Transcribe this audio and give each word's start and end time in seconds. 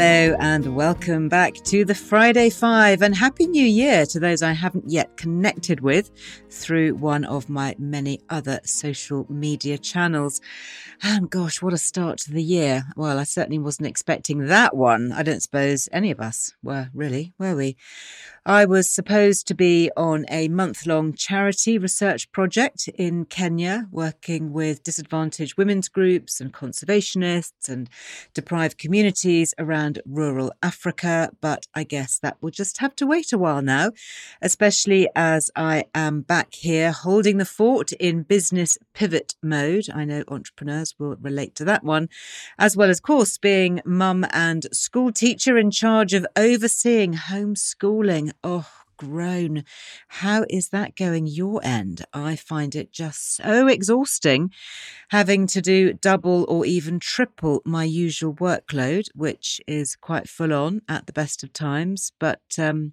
Hello 0.00 0.34
and 0.40 0.74
welcome 0.74 1.28
back 1.28 1.52
to 1.64 1.84
the 1.84 1.94
Friday 1.94 2.48
Five 2.48 3.02
and 3.02 3.14
Happy 3.14 3.46
New 3.46 3.66
Year 3.66 4.06
to 4.06 4.18
those 4.18 4.40
I 4.40 4.52
haven't 4.52 4.88
yet 4.88 5.18
connected 5.18 5.80
with 5.80 6.10
through 6.48 6.94
one 6.94 7.26
of 7.26 7.50
my 7.50 7.74
many 7.78 8.22
other 8.30 8.60
social 8.64 9.26
media 9.28 9.76
channels. 9.76 10.40
And 11.02 11.28
gosh, 11.28 11.60
what 11.60 11.74
a 11.74 11.76
start 11.76 12.16
to 12.20 12.32
the 12.32 12.42
year. 12.42 12.84
Well, 12.96 13.18
I 13.18 13.24
certainly 13.24 13.58
wasn't 13.58 13.88
expecting 13.88 14.46
that 14.46 14.74
one. 14.74 15.12
I 15.12 15.22
don't 15.22 15.42
suppose 15.42 15.86
any 15.92 16.10
of 16.10 16.18
us 16.18 16.54
were 16.62 16.88
really, 16.94 17.34
were 17.38 17.54
we? 17.54 17.76
I 18.46 18.64
was 18.64 18.88
supposed 18.88 19.46
to 19.48 19.54
be 19.54 19.90
on 19.98 20.24
a 20.30 20.48
month 20.48 20.86
long 20.86 21.12
charity 21.12 21.76
research 21.76 22.32
project 22.32 22.88
in 22.94 23.26
Kenya, 23.26 23.86
working 23.90 24.54
with 24.54 24.82
disadvantaged 24.82 25.58
women's 25.58 25.90
groups 25.90 26.40
and 26.40 26.50
conservationists 26.50 27.68
and 27.68 27.90
deprived 28.32 28.78
communities 28.78 29.52
around 29.58 30.00
rural 30.06 30.52
Africa. 30.62 31.30
But 31.42 31.66
I 31.74 31.84
guess 31.84 32.18
that 32.20 32.38
will 32.40 32.50
just 32.50 32.78
have 32.78 32.96
to 32.96 33.06
wait 33.06 33.30
a 33.34 33.38
while 33.38 33.60
now, 33.60 33.90
especially 34.40 35.10
as 35.14 35.50
I 35.54 35.84
am 35.94 36.22
back 36.22 36.54
here 36.54 36.92
holding 36.92 37.36
the 37.36 37.44
fort 37.44 37.92
in 37.92 38.22
business 38.22 38.78
pivot 38.94 39.34
mode. 39.42 39.84
I 39.94 40.06
know 40.06 40.24
entrepreneurs 40.28 40.94
will 40.98 41.16
relate 41.16 41.54
to 41.56 41.64
that 41.66 41.84
one, 41.84 42.08
as 42.58 42.74
well 42.74 42.88
as, 42.88 43.00
of 43.00 43.02
course, 43.02 43.36
being 43.36 43.82
mum 43.84 44.24
and 44.32 44.66
school 44.72 45.12
teacher 45.12 45.58
in 45.58 45.70
charge 45.70 46.14
of 46.14 46.26
overseeing 46.36 47.12
homeschooling. 47.12 48.30
Oh, 48.42 48.66
groan. 48.96 49.64
How 50.08 50.44
is 50.50 50.68
that 50.70 50.94
going 50.96 51.26
your 51.26 51.60
end? 51.64 52.04
I 52.12 52.36
find 52.36 52.74
it 52.74 52.92
just 52.92 53.36
so 53.36 53.66
exhausting 53.66 54.50
having 55.08 55.46
to 55.48 55.62
do 55.62 55.94
double 55.94 56.44
or 56.48 56.66
even 56.66 57.00
triple 57.00 57.62
my 57.64 57.84
usual 57.84 58.34
workload, 58.34 59.06
which 59.14 59.60
is 59.66 59.96
quite 59.96 60.28
full 60.28 60.52
on 60.52 60.82
at 60.88 61.06
the 61.06 61.12
best 61.12 61.42
of 61.42 61.52
times. 61.52 62.12
But, 62.18 62.42
um, 62.58 62.92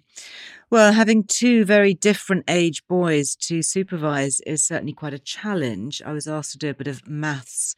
well, 0.70 0.92
having 0.92 1.24
two 1.24 1.64
very 1.64 1.94
different 1.94 2.44
age 2.48 2.86
boys 2.88 3.36
to 3.36 3.62
supervise 3.62 4.40
is 4.46 4.62
certainly 4.62 4.94
quite 4.94 5.14
a 5.14 5.18
challenge. 5.18 6.02
I 6.04 6.12
was 6.12 6.26
asked 6.26 6.52
to 6.52 6.58
do 6.58 6.70
a 6.70 6.74
bit 6.74 6.88
of 6.88 7.06
maths 7.08 7.74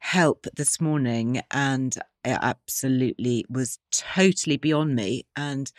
help 0.00 0.46
this 0.56 0.80
morning 0.80 1.42
and 1.50 1.96
it 2.24 2.38
absolutely 2.40 3.44
was 3.48 3.78
totally 3.90 4.56
beyond 4.56 4.94
me. 4.94 5.26
And 5.36 5.70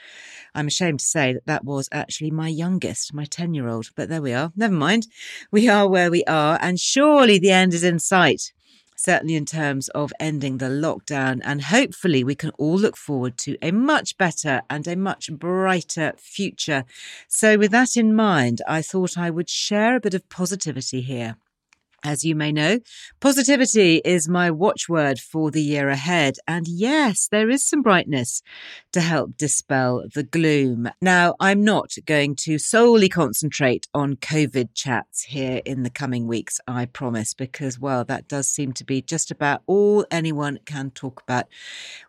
I'm 0.53 0.67
ashamed 0.67 0.99
to 0.99 1.05
say 1.05 1.33
that 1.33 1.45
that 1.45 1.65
was 1.65 1.89
actually 1.91 2.31
my 2.31 2.47
youngest, 2.47 3.13
my 3.13 3.25
10 3.25 3.53
year 3.53 3.67
old. 3.67 3.89
But 3.95 4.09
there 4.09 4.21
we 4.21 4.33
are. 4.33 4.51
Never 4.55 4.73
mind. 4.73 5.07
We 5.51 5.67
are 5.69 5.87
where 5.87 6.11
we 6.11 6.23
are. 6.25 6.59
And 6.61 6.79
surely 6.79 7.39
the 7.39 7.51
end 7.51 7.73
is 7.73 7.83
in 7.83 7.99
sight. 7.99 8.53
Certainly, 8.97 9.35
in 9.35 9.45
terms 9.45 9.89
of 9.89 10.13
ending 10.21 10.57
the 10.57 10.67
lockdown, 10.67 11.41
and 11.43 11.63
hopefully, 11.63 12.23
we 12.23 12.33
can 12.33 12.51
all 12.51 12.77
look 12.77 12.95
forward 12.95 13.37
to 13.39 13.57
a 13.61 13.71
much 13.71 14.17
better 14.17 14.61
and 14.69 14.87
a 14.87 14.95
much 14.95 15.29
brighter 15.33 16.13
future. 16.17 16.85
So, 17.27 17.57
with 17.57 17.71
that 17.71 17.97
in 17.97 18.15
mind, 18.15 18.61
I 18.65 18.81
thought 18.81 19.17
I 19.17 19.29
would 19.29 19.49
share 19.49 19.97
a 19.97 19.99
bit 19.99 20.13
of 20.13 20.29
positivity 20.29 21.01
here. 21.01 21.35
As 22.05 22.23
you 22.23 22.35
may 22.35 22.51
know, 22.51 22.77
positivity 23.19 23.99
is 24.05 24.29
my 24.29 24.51
watchword 24.51 25.17
for 25.17 25.49
the 25.49 25.63
year 25.63 25.89
ahead. 25.89 26.35
And 26.47 26.67
yes, 26.67 27.27
there 27.31 27.49
is 27.49 27.67
some 27.67 27.81
brightness 27.81 28.43
to 28.91 29.01
help 29.01 29.37
dispel 29.37 30.03
the 30.13 30.21
gloom. 30.21 30.87
Now, 31.01 31.33
I'm 31.39 31.63
not 31.63 31.95
going 32.05 32.35
to 32.41 32.59
solely 32.59 33.09
concentrate 33.09 33.87
on 33.91 34.17
COVID 34.17 34.75
chats 34.75 35.23
here 35.23 35.61
in 35.65 35.81
the 35.81 35.89
coming 35.89 36.27
weeks, 36.27 36.61
I 36.67 36.85
promise, 36.85 37.33
because, 37.33 37.79
well, 37.79 38.05
that 38.05 38.27
does 38.27 38.47
seem 38.47 38.73
to 38.73 38.85
be 38.85 39.01
just 39.01 39.31
about 39.31 39.63
all 39.65 40.05
anyone 40.11 40.59
can 40.63 40.91
talk 40.91 41.23
about. 41.23 41.45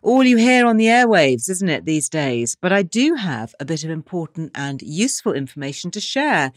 All 0.03 0.23
you 0.23 0.37
hear 0.37 0.67
on 0.67 0.77
the 0.77 0.85
airwaves, 0.85 1.49
isn't 1.49 1.69
it, 1.69 1.85
these 1.85 2.07
days? 2.07 2.55
But 2.61 2.71
I 2.71 2.83
do 2.83 3.15
have 3.15 3.55
a 3.59 3.65
bit 3.65 3.83
of 3.83 3.89
important 3.89 4.51
and 4.53 4.79
useful 4.83 5.33
information 5.33 5.89
to 5.89 5.99
share. 5.99 6.51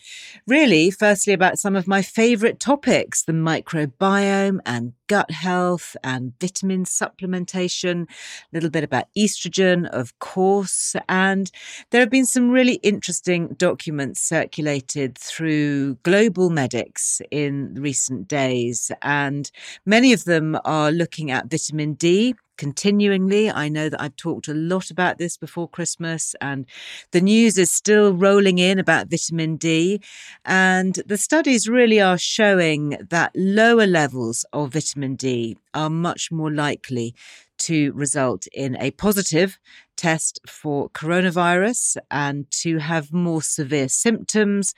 Really, 0.46 0.90
firstly, 0.90 1.32
about 1.32 1.58
some 1.58 1.74
of 1.74 1.88
my 1.88 2.02
favourite 2.02 2.60
topics 2.60 3.24
the 3.30 3.36
microbiome 3.36 4.58
and 4.66 4.92
gut 5.06 5.30
health 5.30 5.96
and 6.02 6.32
vitamin 6.40 6.84
supplementation, 6.84 8.02
a 8.02 8.06
little 8.52 8.70
bit 8.70 8.82
about 8.82 9.04
estrogen, 9.16 9.88
of 9.90 10.18
course. 10.18 10.96
And 11.08 11.50
there 11.90 12.00
have 12.00 12.10
been 12.10 12.26
some 12.26 12.50
really 12.50 12.74
interesting 12.82 13.54
documents 13.54 14.20
circulated 14.20 15.16
through 15.16 15.94
global 16.02 16.50
medics 16.50 17.22
in 17.30 17.74
recent 17.74 18.26
days. 18.26 18.90
And 19.02 19.48
many 19.86 20.12
of 20.12 20.24
them 20.24 20.58
are 20.64 20.90
looking 20.90 21.30
at 21.30 21.50
vitamin 21.50 21.94
D 21.94 22.34
continuingly. 22.60 23.50
I 23.50 23.70
know 23.70 23.88
that 23.88 24.02
I've 24.02 24.16
talked 24.16 24.46
a 24.46 24.52
lot 24.52 24.90
about 24.90 25.16
this 25.16 25.38
before 25.38 25.66
Christmas, 25.66 26.34
and 26.42 26.66
the 27.10 27.22
news 27.22 27.56
is 27.56 27.70
still 27.70 28.12
rolling 28.12 28.58
in 28.58 28.78
about 28.78 29.08
vitamin 29.08 29.56
D. 29.56 30.02
And 30.44 30.96
the 31.06 31.16
studies 31.16 31.70
really 31.70 32.02
are 32.02 32.18
showing 32.18 32.98
that 33.08 33.32
lower 33.34 33.86
levels 33.86 34.44
of 34.52 34.74
vitamin 34.74 35.16
D 35.16 35.56
are 35.72 35.88
much 35.88 36.30
more 36.30 36.52
likely 36.52 37.14
to 37.60 37.92
result 37.92 38.46
in 38.52 38.76
a 38.76 38.90
positive 38.90 39.58
test 40.00 40.40
for 40.46 40.88
coronavirus 40.90 41.98
and 42.10 42.50
to 42.50 42.78
have 42.78 43.12
more 43.12 43.42
severe 43.42 43.86
symptoms 43.86 44.74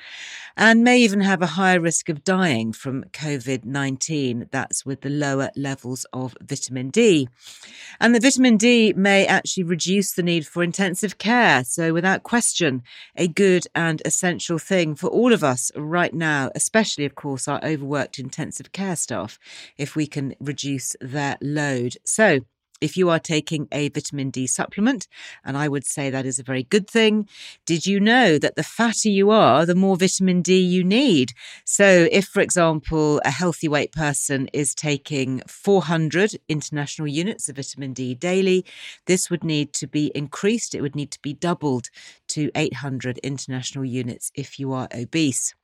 and 0.57 0.83
may 0.83 0.99
even 0.99 1.21
have 1.21 1.41
a 1.41 1.55
higher 1.59 1.79
risk 1.79 2.09
of 2.09 2.25
dying 2.25 2.73
from 2.73 3.05
COVID 3.13 3.65
19. 3.65 4.49
That's 4.51 4.85
with 4.85 5.03
the 5.03 5.11
lower 5.11 5.51
levels 5.55 6.05
of 6.13 6.37
vitamin 6.43 6.91
D. 6.91 7.29
And 8.01 8.17
the 8.17 8.21
vitamin 8.21 8.57
D 8.57 8.93
may 8.97 9.25
actually 9.25 9.63
reduce 9.63 10.13
the 10.13 10.25
need 10.25 10.45
for 10.45 10.65
intensive 10.65 11.19
care. 11.19 11.63
So, 11.63 11.93
without 11.93 12.25
question, 12.25 12.83
a 13.15 13.29
good 13.29 13.67
and 13.77 14.03
essential 14.05 14.59
thing 14.59 14.97
for 14.97 15.07
all 15.07 15.33
of 15.33 15.45
us 15.45 15.71
right 15.77 16.13
now, 16.13 16.51
especially, 16.57 17.05
of 17.05 17.15
course, 17.15 17.47
our 17.47 17.61
overworked 17.65 18.19
intensive 18.19 18.73
care 18.73 18.97
staff, 18.97 19.39
if 19.79 19.95
we 19.95 20.09
can 20.09 20.35
reduce 20.41 20.97
their 21.01 21.37
load. 21.41 21.97
So, 22.05 22.41
if 22.83 22.97
you 22.97 23.09
are 23.11 23.19
taking 23.19 23.69
a 23.73 23.89
vitamin 23.89 24.31
D 24.31 24.47
supplement, 24.47 25.07
and 25.45 25.57
I 25.57 25.69
would 25.69 25.85
say 25.87 26.11
that 26.11 26.27
is 26.27 26.39
a 26.39 26.43
very 26.43 26.65
good 26.65 26.89
thing. 26.89 27.29
Did 27.67 27.87
you 27.87 28.01
know 28.01 28.39
that 28.39 28.57
the 28.57 28.63
fatter 28.63 29.09
you 29.09 29.31
are, 29.31 29.65
the 29.65 29.75
more 29.75 29.97
vitamin 29.97 30.43
D 30.43 30.59
you 30.59 30.85
need? 30.85 31.33
So, 31.65 32.09
if, 32.11 32.27
for 32.27 32.41
example, 32.41 33.21
a 33.25 33.31
healthy 33.31 33.69
weight 33.69 33.93
person 33.93 34.49
is 34.53 34.75
taking 34.75 35.43
400 35.47 36.37
international 36.49 37.09
units 37.09 37.49
of 37.49 37.57
vitamin 37.57 37.93
D 37.93 38.15
daily, 38.15 38.65
this 39.07 39.31
would 39.31 39.45
need 39.45 39.73
to 39.75 39.87
be 39.87 40.11
increased. 40.15 40.75
It 40.75 40.81
would 40.81 40.97
need 40.97 41.11
to 41.13 41.21
be 41.21 41.35
doubled 41.35 41.89
to 42.29 42.51
800 42.55 43.19
international 43.19 43.85
units 43.85 44.31
if 44.35 44.59
you 44.59 44.73
are 44.73 44.89
obese. 44.95 45.55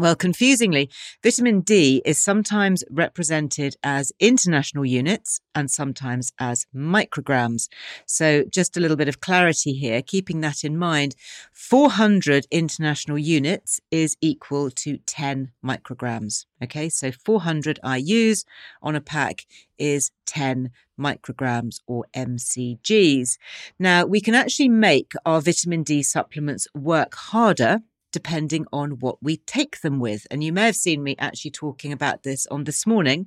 Well, 0.00 0.14
confusingly, 0.14 0.90
vitamin 1.24 1.60
D 1.62 2.02
is 2.04 2.20
sometimes 2.20 2.84
represented 2.88 3.74
as 3.82 4.12
international 4.20 4.84
units 4.84 5.40
and 5.56 5.68
sometimes 5.68 6.30
as 6.38 6.66
micrograms. 6.72 7.68
So, 8.06 8.44
just 8.44 8.76
a 8.76 8.80
little 8.80 8.96
bit 8.96 9.08
of 9.08 9.20
clarity 9.20 9.72
here, 9.72 10.00
keeping 10.02 10.40
that 10.42 10.62
in 10.62 10.76
mind 10.78 11.16
400 11.52 12.46
international 12.52 13.18
units 13.18 13.80
is 13.90 14.16
equal 14.20 14.70
to 14.70 14.98
10 14.98 15.50
micrograms. 15.64 16.46
Okay, 16.62 16.88
so 16.88 17.10
400 17.10 17.80
IUs 17.82 18.44
on 18.80 18.94
a 18.94 19.00
pack 19.00 19.46
is 19.78 20.12
10 20.26 20.70
micrograms 20.96 21.80
or 21.88 22.04
mcgs. 22.14 23.36
Now, 23.80 24.04
we 24.04 24.20
can 24.20 24.36
actually 24.36 24.68
make 24.68 25.10
our 25.26 25.40
vitamin 25.40 25.82
D 25.82 26.04
supplements 26.04 26.68
work 26.72 27.16
harder 27.16 27.80
depending 28.12 28.66
on 28.72 28.92
what 28.98 29.22
we 29.22 29.36
take 29.38 29.80
them 29.80 30.00
with. 30.00 30.26
And 30.30 30.42
you 30.42 30.52
may 30.52 30.66
have 30.66 30.76
seen 30.76 31.02
me 31.02 31.16
actually 31.18 31.50
talking 31.50 31.92
about 31.92 32.22
this 32.22 32.46
on 32.46 32.64
this 32.64 32.86
morning. 32.86 33.26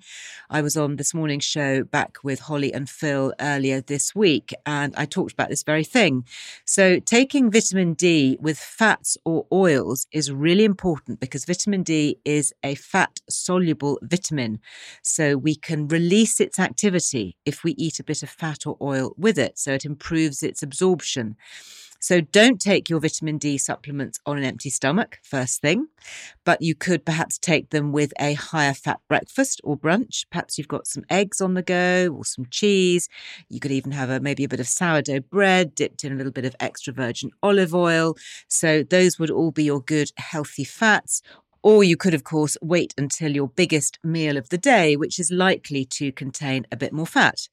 I 0.50 0.62
was 0.62 0.76
on 0.76 0.96
this 0.96 1.14
morning's 1.14 1.44
show 1.44 1.84
back 1.84 2.18
with 2.24 2.42
Holly 2.42 2.74
and 2.74 2.90
Phil 2.90 3.34
earlier 3.40 3.82
this 3.82 4.16
week, 4.16 4.54
and 4.66 4.94
I 4.98 5.06
talked 5.06 5.34
about 5.34 5.50
this 5.50 5.64
very 5.64 5.84
thing. 5.84 6.26
So, 6.66 7.00
taking 7.00 7.52
vitamin 7.52 7.94
D 7.94 8.38
with 8.42 8.58
fats 8.58 9.18
or 9.26 9.46
oils 9.52 10.08
is 10.12 10.32
really 10.32 10.64
important 10.64 11.20
because 11.20 11.46
vitamin 11.46 11.84
D 11.84 12.20
is 12.26 12.54
a 12.64 12.76
fat 12.76 13.20
soluble 13.30 14.00
vitamin. 14.02 14.60
So, 15.04 15.38
we 15.38 15.56
can 15.56 15.88
release 15.88 16.40
its 16.40 16.60
activity 16.60 17.38
if 17.46 17.64
we 17.64 17.74
eat 17.74 18.00
a 18.00 18.04
bit 18.04 18.24
of 18.24 18.30
fat 18.30 18.66
or 18.66 18.78
oil 18.82 19.14
with 19.18 19.38
it. 19.38 19.58
So, 19.60 19.74
it 19.74 19.86
improves 19.86 20.44
its 20.44 20.64
absorption. 20.64 21.36
So 22.02 22.20
don't 22.20 22.60
take 22.60 22.90
your 22.90 23.00
vitamin 23.00 23.38
D 23.38 23.60
supplements 23.60 24.20
on 24.26 24.38
an 24.40 24.44
empty 24.44 24.72
stomach, 24.72 25.20
first 25.24 25.62
thing, 25.62 25.86
but 26.44 26.60
you 26.60 26.74
could 26.74 27.06
perhaps 27.06 27.38
take 27.38 27.70
them 27.70 27.92
with 27.92 28.12
a 28.20 28.34
higher 28.34 28.74
fat 28.74 29.00
breakfast 29.08 29.62
or 29.64 29.78
brunch. 29.78 30.26
Perhaps 30.32 30.58
you've 30.58 30.68
got 30.68 30.88
some 30.88 31.04
eggs 31.12 31.42
on 31.42 31.54
the 31.54 31.62
go 31.62 32.08
or 32.08 32.26
some 32.26 32.48
cheese. 32.50 33.08
You 33.50 33.60
could 33.60 33.72
even 33.72 33.92
have 33.92 34.10
a, 34.10 34.20
maybe 34.20 34.44
a 34.44 34.50
bit 34.50 34.60
of 34.60 34.68
sourdough 34.68 35.22
bread 35.22 35.76
dipped 35.76 36.04
in 36.04 36.12
a 36.12 36.16
little 36.16 36.32
bit 36.32 36.44
of 36.44 36.56
extra 36.60 36.92
virgin 36.92 37.30
olive 37.44 37.76
oil. 37.76 38.18
So 38.48 38.82
those 38.82 39.20
would 39.20 39.30
all 39.30 39.52
be 39.52 39.66
your 39.66 39.82
good 39.82 40.10
healthy 40.18 40.64
fats. 40.64 41.22
Or 41.64 41.84
you 41.84 41.96
could, 41.96 42.14
of 42.14 42.24
course, 42.24 42.58
wait 42.62 42.94
until 42.98 43.32
your 43.36 43.48
biggest 43.48 44.00
meal 44.04 44.38
of 44.38 44.50
the 44.50 44.58
day, 44.58 44.96
which 44.96 45.20
is 45.20 45.32
likely 45.32 45.86
to 45.86 46.12
contain 46.12 46.66
a 46.72 46.76
bit 46.76 46.92
more 46.92 47.06
fat. 47.06 47.48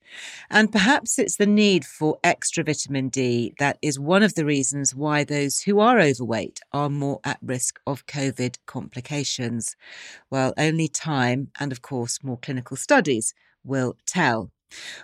And 0.50 0.72
perhaps 0.72 1.18
it's 1.18 1.36
the 1.36 1.46
need 1.46 1.84
for 1.84 2.18
extra 2.24 2.64
vitamin 2.64 3.08
D 3.08 3.54
that 3.58 3.78
is 3.82 3.98
one 3.98 4.22
of 4.22 4.34
the 4.34 4.46
reasons 4.46 4.94
why 4.94 5.24
those 5.24 5.60
who 5.60 5.78
are 5.80 6.00
overweight 6.00 6.60
are 6.72 6.88
more 6.88 7.20
at 7.24 7.38
risk 7.42 7.80
of 7.86 8.06
COVID 8.06 8.56
complications. 8.66 9.76
Well, 10.30 10.54
only 10.56 10.88
time 10.88 11.50
and, 11.60 11.70
of 11.72 11.82
course, 11.82 12.22
more 12.22 12.38
clinical 12.38 12.76
studies 12.76 13.34
will 13.64 13.96
tell. 14.06 14.50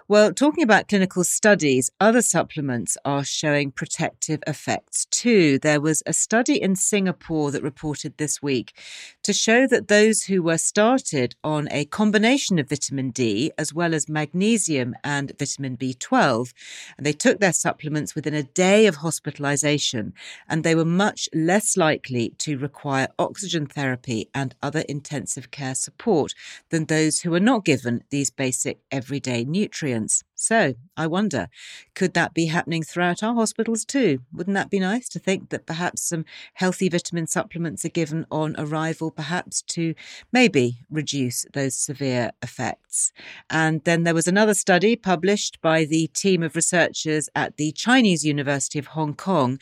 Well, 0.06 0.34
talking 0.34 0.62
about 0.62 0.88
clinical 0.88 1.24
studies, 1.24 1.90
other 1.98 2.20
supplements 2.20 2.98
are 3.06 3.24
showing 3.24 3.70
protective 3.70 4.40
effects 4.46 5.06
too. 5.06 5.58
There 5.58 5.80
was 5.80 6.02
a 6.04 6.12
study 6.12 6.60
in 6.60 6.76
Singapore 6.76 7.50
that 7.50 7.62
reported 7.62 8.18
this 8.18 8.42
week 8.42 8.74
to 9.22 9.32
show 9.32 9.66
that 9.66 9.88
those 9.88 10.24
who 10.24 10.42
were 10.42 10.58
started 10.58 11.34
on 11.42 11.68
a 11.70 11.86
combination 11.86 12.58
of 12.58 12.68
vitamin 12.68 13.10
D 13.10 13.50
as 13.56 13.72
well 13.72 13.94
as 13.94 14.08
magnesium 14.08 14.94
and 15.02 15.32
vitamin 15.38 15.76
B12, 15.78 16.52
and 16.98 17.06
they 17.06 17.12
took 17.12 17.40
their 17.40 17.52
supplements 17.52 18.14
within 18.14 18.34
a 18.34 18.42
day 18.42 18.86
of 18.86 18.96
hospitalization, 18.96 20.12
and 20.48 20.64
they 20.64 20.74
were 20.74 20.84
much 20.84 21.30
less 21.32 21.78
likely 21.78 22.34
to 22.38 22.58
require 22.58 23.08
oxygen 23.18 23.66
therapy 23.66 24.28
and 24.34 24.54
other 24.62 24.84
intensive 24.88 25.50
care 25.50 25.74
support 25.74 26.34
than 26.68 26.84
those 26.84 27.20
who 27.20 27.30
were 27.30 27.40
not 27.40 27.64
given 27.64 28.04
these 28.10 28.30
basic 28.30 28.78
everyday 28.92 29.44
nutrients. 29.54 30.22
So 30.34 30.74
I 30.96 31.06
wonder, 31.06 31.48
could 31.94 32.12
that 32.14 32.34
be 32.34 32.46
happening 32.46 32.82
throughout 32.82 33.22
our 33.22 33.34
hospitals 33.34 33.84
too? 33.84 34.18
Wouldn't 34.32 34.56
that 34.56 34.68
be 34.68 34.80
nice 34.80 35.08
to 35.10 35.18
think 35.18 35.50
that 35.50 35.64
perhaps 35.64 36.02
some 36.02 36.24
healthy 36.54 36.88
vitamin 36.88 37.28
supplements 37.28 37.84
are 37.84 38.00
given 38.00 38.26
on 38.30 38.56
arrival, 38.58 39.10
perhaps 39.12 39.62
to 39.62 39.94
maybe 40.32 40.78
reduce 40.90 41.46
those 41.54 41.76
severe 41.76 42.32
effects? 42.42 43.12
And 43.48 43.82
then 43.84 44.02
there 44.02 44.12
was 44.12 44.26
another 44.26 44.54
study 44.54 44.96
published 44.96 45.60
by 45.62 45.84
the 45.84 46.08
team 46.08 46.42
of 46.42 46.56
researchers 46.56 47.28
at 47.34 47.56
the 47.56 47.70
Chinese 47.72 48.24
University 48.24 48.80
of 48.80 48.88
Hong 48.88 49.14
Kong. 49.14 49.58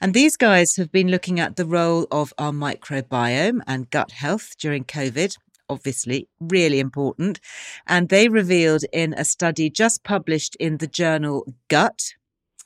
And 0.00 0.12
these 0.12 0.36
guys 0.36 0.74
have 0.76 0.90
been 0.90 1.08
looking 1.08 1.38
at 1.38 1.54
the 1.54 1.64
role 1.64 2.06
of 2.10 2.34
our 2.36 2.52
microbiome 2.52 3.60
and 3.66 3.90
gut 3.90 4.10
health 4.10 4.56
during 4.58 4.84
COVID 4.84 5.36
obviously 5.68 6.28
really 6.40 6.80
important. 6.80 7.40
And 7.86 8.08
they 8.08 8.28
revealed 8.28 8.84
in 8.92 9.14
a 9.14 9.24
study 9.24 9.70
just 9.70 10.04
published 10.04 10.56
in 10.56 10.78
the 10.78 10.86
journal 10.86 11.46
Gut. 11.68 12.14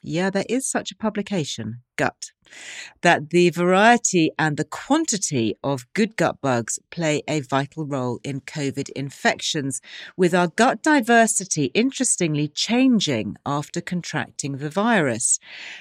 Yeah, 0.02 0.30
there 0.30 0.46
is 0.48 0.66
such 0.66 0.90
a 0.90 0.96
publication, 0.96 1.82
Gut 2.00 2.32
that 3.02 3.30
the 3.30 3.50
variety 3.50 4.30
and 4.38 4.56
the 4.56 4.64
quantity 4.64 5.54
of 5.62 5.86
good 5.94 6.16
gut 6.16 6.40
bugs 6.40 6.78
play 6.90 7.22
a 7.28 7.40
vital 7.40 7.86
role 7.86 8.20
in 8.22 8.40
COVID 8.40 8.90
infections, 8.90 9.80
with 10.16 10.34
our 10.34 10.48
gut 10.48 10.82
diversity 10.82 11.66
interestingly 11.66 12.48
changing 12.48 13.36
after 13.46 13.80
contracting 13.80 14.58
the 14.58 14.70
virus. 14.70 15.38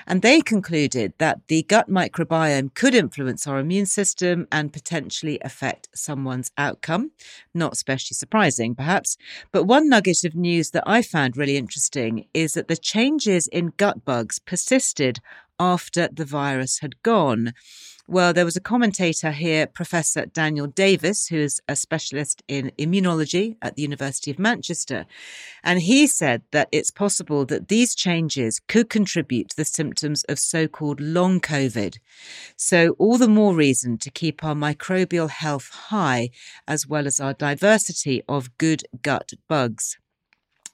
And 0.08 0.22
they 0.22 0.42
concluded 0.42 1.14
that 1.18 1.42
the 1.48 1.64
gut 1.64 1.90
microbiome 1.90 2.74
could 2.74 2.96
influence 2.96 3.48
our 3.48 3.60
immune 3.60 3.86
system 3.86 4.48
and 4.52 4.74
potentially 4.74 5.40
affect 5.42 5.90
someone's 5.94 6.52
outcome. 6.58 7.12
Not 7.54 7.74
especially 7.74 8.16
surprising, 8.16 8.76
perhaps. 8.76 9.18
But 9.52 9.64
one 9.64 9.90
nugget 9.90 10.24
of 10.24 10.36
news 10.36 10.72
that 10.72 10.84
I 10.86 11.02
found 11.02 11.38
really 11.38 11.58
interesting 11.58 12.26
is 12.34 12.54
that 12.54 12.68
the 12.68 12.78
changes 12.78 13.48
in 13.48 13.74
gut 13.78 14.06
bugs 14.06 14.40
persisted 14.40 15.20
after 15.60 16.10
the 16.12 16.26
virus 16.26 16.80
had 16.80 17.02
gone. 17.04 17.54
Well, 18.12 18.34
there 18.34 18.44
was 18.44 18.56
a 18.56 18.62
commentator 18.62 19.30
here, 19.30 19.68
Professor 19.68 20.26
Daniel 20.26 20.66
Davis, 20.66 21.28
who 21.28 21.38
is 21.38 21.62
a 21.68 21.76
specialist 21.76 22.42
in 22.48 22.72
immunology 22.80 23.56
at 23.62 23.76
the 23.76 23.84
University 23.84 24.32
of 24.32 24.40
Manchester. 24.40 25.06
And 25.64 25.80
he 25.80 26.08
said 26.08 26.42
that 26.50 26.70
it's 26.72 26.90
possible 26.90 27.46
that 27.46 27.68
these 27.68 27.94
changes 27.94 28.60
could 28.68 28.90
contribute 28.90 29.50
to 29.50 29.58
the 29.58 29.64
symptoms 29.64 30.24
of 30.24 30.40
so 30.40 30.68
called 30.68 31.00
long 31.00 31.40
COVID. 31.40 32.00
So, 32.56 32.96
all 32.98 33.20
the 33.20 33.28
more 33.28 33.54
reason 33.54 34.00
to 34.00 34.10
keep 34.10 34.44
our 34.44 34.56
microbial 34.56 35.30
health 35.30 35.70
high, 35.72 36.32
as 36.68 36.88
well 36.88 37.06
as 37.06 37.20
our 37.20 37.36
diversity 37.36 38.24
of 38.28 38.58
good 38.58 38.82
gut 39.04 39.34
bugs. 39.48 40.00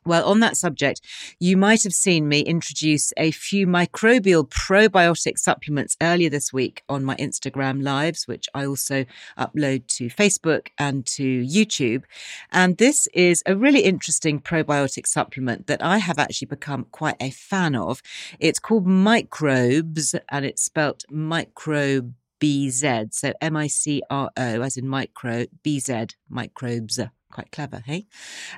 Well, 0.08 0.26
on 0.26 0.40
that 0.42 0.56
subject, 0.56 1.02
you 1.40 1.58
might 1.58 1.82
have 1.82 1.94
seen 1.94 2.28
me 2.28 2.42
introduce 2.42 3.12
a 3.18 3.32
few 3.32 3.66
microbial 3.66 4.48
probiotic 4.48 5.40
supplements 5.40 5.98
earlier 6.00 6.30
this 6.30 6.54
week 6.54 6.84
on 6.88 7.04
my 7.04 7.16
Instagram 7.16 7.82
lives, 7.82 8.28
which 8.28 8.48
I 8.54 8.68
also 8.68 9.06
upload 9.36 9.88
to 9.98 10.10
Facebook 10.10 10.68
and 10.78 11.08
to 11.08 11.42
YouTube. 11.42 12.04
And 12.52 12.78
this 12.78 13.08
is 13.16 13.42
a 13.48 13.56
really 13.56 13.80
interesting 13.80 14.40
probiotic 14.40 15.08
supplement 15.08 15.66
that 15.66 15.84
I 15.84 15.98
have 15.98 16.20
actually 16.20 16.50
become 16.50 16.86
quite 16.92 17.18
a 17.20 17.32
fan 17.32 17.76
of. 17.76 18.04
It's 18.40 18.60
called 18.60 18.86
MicroBZ 18.86 20.20
and 20.30 20.46
it's 20.46 20.62
spelt 20.64 21.04
micro. 21.10 22.12
BZ, 22.38 23.14
so 23.14 23.32
M 23.40 23.56
I 23.56 23.68
C 23.68 24.04
R 24.10 24.30
O, 24.36 24.62
as 24.62 24.76
in 24.76 24.88
micro, 24.90 25.46
BZ, 25.64 26.16
microbz. 26.30 27.10
Quite 27.36 27.52
clever, 27.52 27.84
hey? 27.86 28.06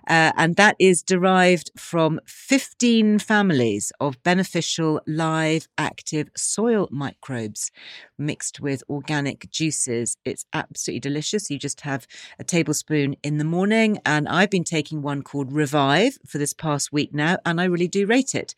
Uh, 0.08 0.34
and 0.38 0.56
that 0.56 0.76
is 0.78 1.02
derived 1.02 1.72
from 1.76 2.20
15 2.28 3.18
families 3.18 3.92
of 4.00 4.22
beneficial 4.22 5.02
live 5.08 5.68
active 5.80 6.30
soil 6.38 6.88
microbes 6.92 7.72
mixed 8.20 8.60
with 8.60 8.84
organic 8.88 9.50
juices. 9.50 10.18
It's 10.26 10.46
absolutely 10.54 11.00
delicious. 11.00 11.50
You 11.50 11.58
just 11.58 11.82
have 11.82 12.06
a 12.38 12.44
tablespoon 12.44 13.16
in 13.24 13.40
the 13.40 13.44
morning. 13.44 13.98
And 14.06 14.28
I've 14.30 14.52
been 14.52 14.64
taking 14.64 15.02
one 15.02 15.24
called 15.24 15.52
Revive 15.52 16.20
for 16.28 16.38
this 16.38 16.54
past 16.54 16.94
week 16.94 17.16
now, 17.16 17.38
and 17.48 17.60
I 17.60 17.66
really 17.66 17.88
do 17.88 18.06
rate 18.06 18.36
it. 18.36 18.54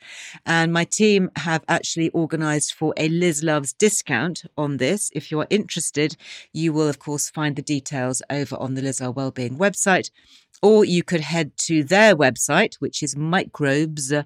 And 0.45 0.73
my 0.73 0.83
team 0.83 1.31
have 1.37 1.63
actually 1.69 2.09
organized 2.09 2.73
for 2.73 2.93
a 2.97 3.07
Liz 3.07 3.41
Loves 3.41 3.71
discount 3.71 4.43
on 4.57 4.77
this. 4.77 5.11
If 5.13 5.31
you 5.31 5.39
are 5.39 5.47
interested, 5.49 6.17
you 6.51 6.73
will, 6.73 6.89
of 6.89 6.99
course, 6.99 7.29
find 7.29 7.55
the 7.55 7.61
details 7.61 8.21
over 8.29 8.57
on 8.57 8.73
the 8.73 8.81
Liz 8.81 8.99
Earle 8.99 9.13
Wellbeing 9.13 9.57
website 9.57 10.08
or 10.61 10.83
you 10.85 11.03
could 11.03 11.21
head 11.21 11.55
to 11.57 11.83
their 11.83 12.15
website, 12.15 12.75
which 12.79 13.01
is 13.01 13.15
microbz.co.uk. 13.15 14.25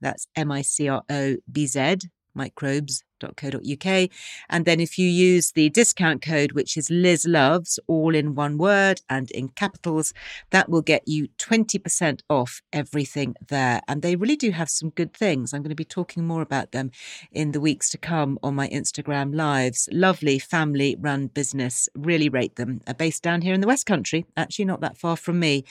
That's 0.00 0.26
M 0.36 0.52
I 0.52 0.62
C 0.62 0.88
R 0.88 1.02
O 1.10 1.36
B 1.50 1.66
Z, 1.66 1.96
microbz 2.36 3.02
co.uk. 3.20 4.10
And 4.48 4.64
then 4.64 4.80
if 4.80 4.98
you 4.98 5.08
use 5.08 5.52
the 5.52 5.68
discount 5.70 6.22
code, 6.22 6.52
which 6.52 6.76
is 6.76 6.90
Liz 6.90 7.26
Loves, 7.26 7.78
all 7.86 8.14
in 8.14 8.34
one 8.34 8.58
word 8.58 9.02
and 9.08 9.30
in 9.30 9.48
capitals, 9.48 10.12
that 10.50 10.68
will 10.68 10.82
get 10.82 11.06
you 11.06 11.28
20% 11.38 12.20
off 12.28 12.62
everything 12.72 13.34
there. 13.48 13.80
And 13.88 14.02
they 14.02 14.16
really 14.16 14.36
do 14.36 14.50
have 14.50 14.70
some 14.70 14.90
good 14.90 15.14
things. 15.14 15.52
I'm 15.52 15.62
going 15.62 15.70
to 15.70 15.74
be 15.74 15.84
talking 15.84 16.26
more 16.26 16.42
about 16.42 16.72
them 16.72 16.90
in 17.32 17.52
the 17.52 17.60
weeks 17.60 17.90
to 17.90 17.98
come 17.98 18.38
on 18.42 18.54
my 18.54 18.68
Instagram 18.68 19.34
lives. 19.34 19.88
Lovely 19.92 20.38
family 20.38 20.96
run 20.98 21.26
business. 21.28 21.88
Really 21.94 22.28
rate 22.28 22.56
them. 22.56 22.80
Are 22.86 22.94
based 22.94 23.22
down 23.22 23.42
here 23.42 23.54
in 23.54 23.60
the 23.60 23.66
West 23.66 23.86
Country, 23.86 24.26
actually 24.36 24.64
not 24.64 24.80
that 24.80 24.96
far 24.96 25.16
from 25.16 25.38
me. 25.38 25.64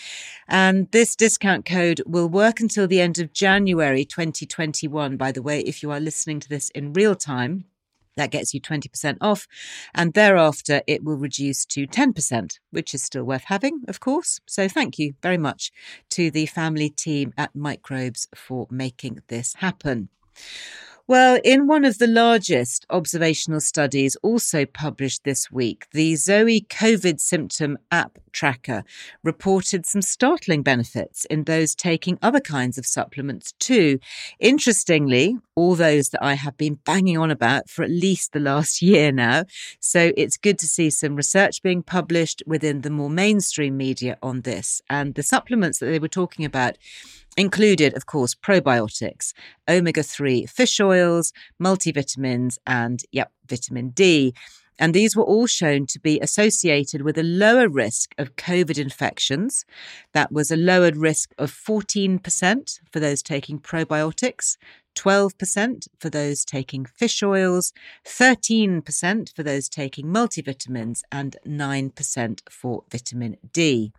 And 0.47 0.89
this 0.91 1.15
discount 1.15 1.65
code 1.65 2.01
will 2.05 2.27
work 2.27 2.59
until 2.59 2.87
the 2.87 3.01
end 3.01 3.19
of 3.19 3.33
January 3.33 4.05
2021, 4.05 5.17
by 5.17 5.31
the 5.31 5.41
way, 5.41 5.61
if 5.61 5.81
you 5.81 5.91
are 5.91 5.99
listening 5.99 6.39
to 6.41 6.49
this 6.49 6.69
in 6.71 6.93
real 6.93 7.15
time 7.15 7.38
time. 7.39 7.65
That 8.17 8.31
gets 8.31 8.53
you 8.53 8.59
20% 8.59 9.17
off. 9.21 9.47
And 9.95 10.13
thereafter, 10.13 10.81
it 10.87 11.03
will 11.03 11.15
reduce 11.15 11.65
to 11.67 11.87
10%, 11.87 12.59
which 12.71 12.93
is 12.93 13.01
still 13.03 13.23
worth 13.23 13.45
having, 13.45 13.81
of 13.87 13.99
course. 13.99 14.41
So 14.45 14.67
thank 14.67 14.99
you 14.99 15.13
very 15.21 15.37
much 15.37 15.71
to 16.11 16.29
the 16.29 16.45
family 16.45 16.89
team 16.89 17.33
at 17.37 17.55
MicroBZ 17.55 18.27
for 18.35 18.67
making 18.69 19.19
this 19.29 19.53
happen. 19.55 20.09
Well, 21.07 21.39
in 21.43 21.65
one 21.65 21.85
of 21.85 21.97
the 21.97 22.05
largest 22.05 22.85
observational 22.91 23.61
studies 23.61 24.15
also 24.21 24.65
published 24.65 25.23
this 25.23 25.49
week, 25.49 25.87
the 25.91 26.15
Zoe 26.15 26.61
COVID 26.69 27.19
symptom 27.19 27.79
app 27.89 28.19
tracker 28.31 28.83
reported 29.23 29.85
some 29.85 30.01
startling 30.01 30.63
benefits 30.63 31.25
in 31.25 31.43
those 31.43 31.75
taking 31.75 32.17
other 32.21 32.39
kinds 32.39 32.77
of 32.77 32.85
supplements 32.85 33.53
too. 33.59 33.99
Interestingly, 34.39 35.37
all 35.55 35.75
those 35.75 36.09
that 36.09 36.23
I 36.23 36.33
have 36.33 36.57
been 36.57 36.79
banging 36.85 37.17
on 37.17 37.31
about 37.31 37.69
for 37.69 37.83
at 37.83 37.89
least 37.89 38.31
the 38.31 38.39
last 38.39 38.81
year 38.91 39.11
now. 39.11 39.45
So 39.79 40.11
it's 40.15 40.37
good 40.37 40.59
to 40.59 40.67
see 40.67 40.89
some 40.89 41.15
research 41.15 41.61
being 41.61 41.83
published 41.83 42.43
within 42.45 42.81
the 42.81 42.89
more 42.89 43.09
mainstream 43.09 43.77
media 43.77 44.17
on 44.23 44.41
this. 44.41 44.81
And 44.89 45.15
the 45.15 45.23
supplements 45.23 45.79
that 45.79 45.87
they 45.87 45.99
were 45.99 46.07
talking 46.07 46.45
about 46.45 46.77
included, 47.37 47.95
of 47.95 48.05
course, 48.05 48.35
probiotics, 48.35 49.33
omega 49.69 50.03
3 50.03 50.45
fish 50.45 50.79
oils, 50.79 51.31
multivitamins, 51.61 52.57
and, 52.65 53.03
yep, 53.11 53.31
vitamin 53.47 53.89
D. 53.89 54.33
And 54.79 54.93
these 54.93 55.15
were 55.15 55.23
all 55.23 55.45
shown 55.45 55.85
to 55.87 55.99
be 55.99 56.19
associated 56.21 57.01
with 57.01 57.17
a 57.17 57.23
lower 57.23 57.67
risk 57.67 58.15
of 58.17 58.37
COVID 58.37 58.79
infections. 58.79 59.65
That 60.13 60.31
was 60.31 60.49
a 60.49 60.55
lowered 60.55 60.95
risk 60.95 61.33
of 61.37 61.51
14% 61.51 62.79
for 62.91 62.99
those 62.99 63.21
taking 63.21 63.59
probiotics, 63.59 64.57
12% 64.99 65.87
for 65.97 66.09
those 66.09 66.43
taking 66.43 66.83
fish 66.83 67.23
oils, 67.23 67.71
13% 68.05 69.33
for 69.33 69.43
those 69.43 69.69
taking 69.69 70.07
multivitamins, 70.07 71.03
and 71.09 71.37
9% 71.47 72.41
for 72.49 72.83
vitamin 72.91 73.37
D. 73.53 73.93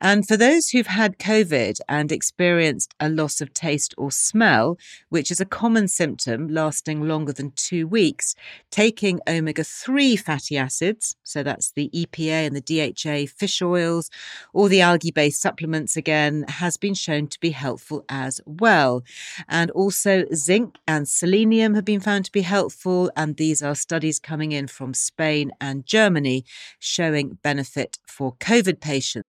And 0.00 0.26
for 0.26 0.36
those 0.36 0.68
who've 0.68 0.86
had 0.86 1.18
COVID 1.18 1.80
and 1.88 2.12
experienced 2.12 2.94
a 3.00 3.08
loss 3.08 3.40
of 3.40 3.52
taste 3.52 3.92
or 3.98 4.12
smell, 4.12 4.78
which 5.08 5.32
is 5.32 5.40
a 5.40 5.44
common 5.44 5.88
symptom 5.88 6.46
lasting 6.46 7.02
longer 7.02 7.32
than 7.32 7.50
two 7.56 7.88
weeks, 7.88 8.36
taking 8.70 9.18
omega 9.28 9.64
3 9.64 10.14
fatty 10.14 10.56
acids, 10.56 11.16
so 11.24 11.42
that's 11.42 11.72
the 11.72 11.90
EPA 11.92 12.46
and 12.46 12.54
the 12.56 12.60
DHA 12.60 13.32
fish 13.36 13.60
oils, 13.60 14.10
or 14.52 14.68
the 14.68 14.80
algae 14.80 15.10
based 15.10 15.42
supplements 15.42 15.96
again, 15.96 16.44
has 16.46 16.76
been 16.76 16.94
shown 16.94 17.26
to 17.26 17.40
be 17.40 17.50
helpful 17.50 18.04
as 18.08 18.40
well. 18.46 19.02
And 19.48 19.72
also, 19.72 20.19
zinc 20.34 20.76
and 20.86 21.08
selenium 21.08 21.74
have 21.74 21.84
been 21.84 22.00
found 22.00 22.24
to 22.24 22.32
be 22.32 22.42
helpful, 22.42 23.10
and 23.16 23.36
these 23.36 23.62
are 23.62 23.74
studies 23.74 24.18
coming 24.18 24.52
in 24.52 24.66
from 24.66 24.94
Spain 24.94 25.52
and 25.60 25.86
Germany 25.86 26.44
showing 26.78 27.38
benefit 27.42 27.98
for 28.06 28.34
COVID 28.36 28.80
patients. 28.80 29.28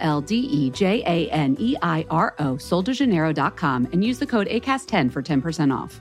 L 0.00 0.20
D 0.20 0.36
E 0.36 0.70
J 0.70 1.02
A 1.06 1.30
N 1.30 1.56
E 1.58 1.76
I 1.82 2.04
R 2.10 2.34
O, 2.38 2.54
soldejaneiro.com, 2.54 3.88
and 3.92 4.04
use 4.04 4.18
the 4.18 4.26
code 4.26 4.48
ACAST10 4.48 5.10
for 5.12 5.22
10% 5.22 5.74
off. 5.76 6.00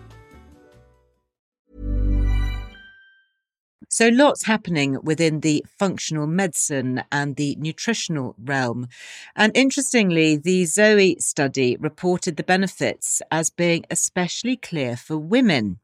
So, 3.93 4.07
lots 4.07 4.45
happening 4.45 4.97
within 5.03 5.41
the 5.41 5.65
functional 5.77 6.25
medicine 6.25 7.03
and 7.11 7.35
the 7.35 7.57
nutritional 7.59 8.35
realm. 8.41 8.87
And 9.35 9.51
interestingly, 9.53 10.37
the 10.37 10.63
Zoe 10.63 11.17
study 11.19 11.75
reported 11.77 12.37
the 12.37 12.43
benefits 12.43 13.21
as 13.29 13.49
being 13.49 13.83
especially 13.91 14.55
clear 14.55 14.95
for 14.95 15.17
women. 15.17 15.79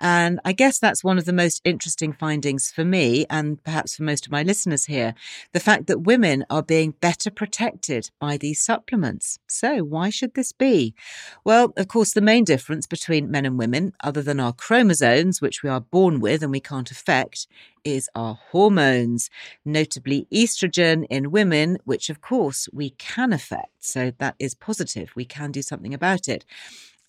And 0.00 0.40
I 0.44 0.52
guess 0.52 0.78
that's 0.78 1.04
one 1.04 1.18
of 1.18 1.24
the 1.24 1.32
most 1.32 1.60
interesting 1.64 2.12
findings 2.12 2.70
for 2.70 2.84
me 2.84 3.26
and 3.30 3.62
perhaps 3.62 3.96
for 3.96 4.02
most 4.02 4.26
of 4.26 4.32
my 4.32 4.42
listeners 4.42 4.86
here 4.86 5.14
the 5.52 5.60
fact 5.60 5.86
that 5.86 6.02
women 6.02 6.44
are 6.50 6.62
being 6.62 6.92
better 7.00 7.30
protected 7.30 8.10
by 8.18 8.36
these 8.36 8.60
supplements. 8.60 9.38
So, 9.46 9.78
why 9.78 10.10
should 10.10 10.34
this 10.34 10.52
be? 10.52 10.94
Well, 11.44 11.72
of 11.76 11.88
course, 11.88 12.12
the 12.12 12.20
main 12.20 12.44
difference 12.44 12.86
between 12.86 13.30
men 13.30 13.46
and 13.46 13.58
women, 13.58 13.92
other 14.02 14.22
than 14.22 14.40
our 14.40 14.52
chromosomes, 14.52 15.40
which 15.40 15.62
we 15.62 15.70
are 15.70 15.80
born 15.80 16.20
with 16.20 16.42
and 16.42 16.52
we 16.52 16.60
can't 16.60 16.90
affect, 16.90 17.46
is 17.84 18.08
our 18.14 18.38
hormones, 18.50 19.28
notably 19.64 20.26
estrogen 20.32 21.04
in 21.10 21.30
women, 21.30 21.78
which 21.84 22.10
of 22.10 22.20
course 22.20 22.68
we 22.72 22.90
can 22.90 23.32
affect. 23.32 23.84
So, 23.84 24.12
that 24.18 24.34
is 24.38 24.54
positive. 24.54 25.12
We 25.14 25.24
can 25.24 25.52
do 25.52 25.62
something 25.62 25.94
about 25.94 26.28
it. 26.28 26.44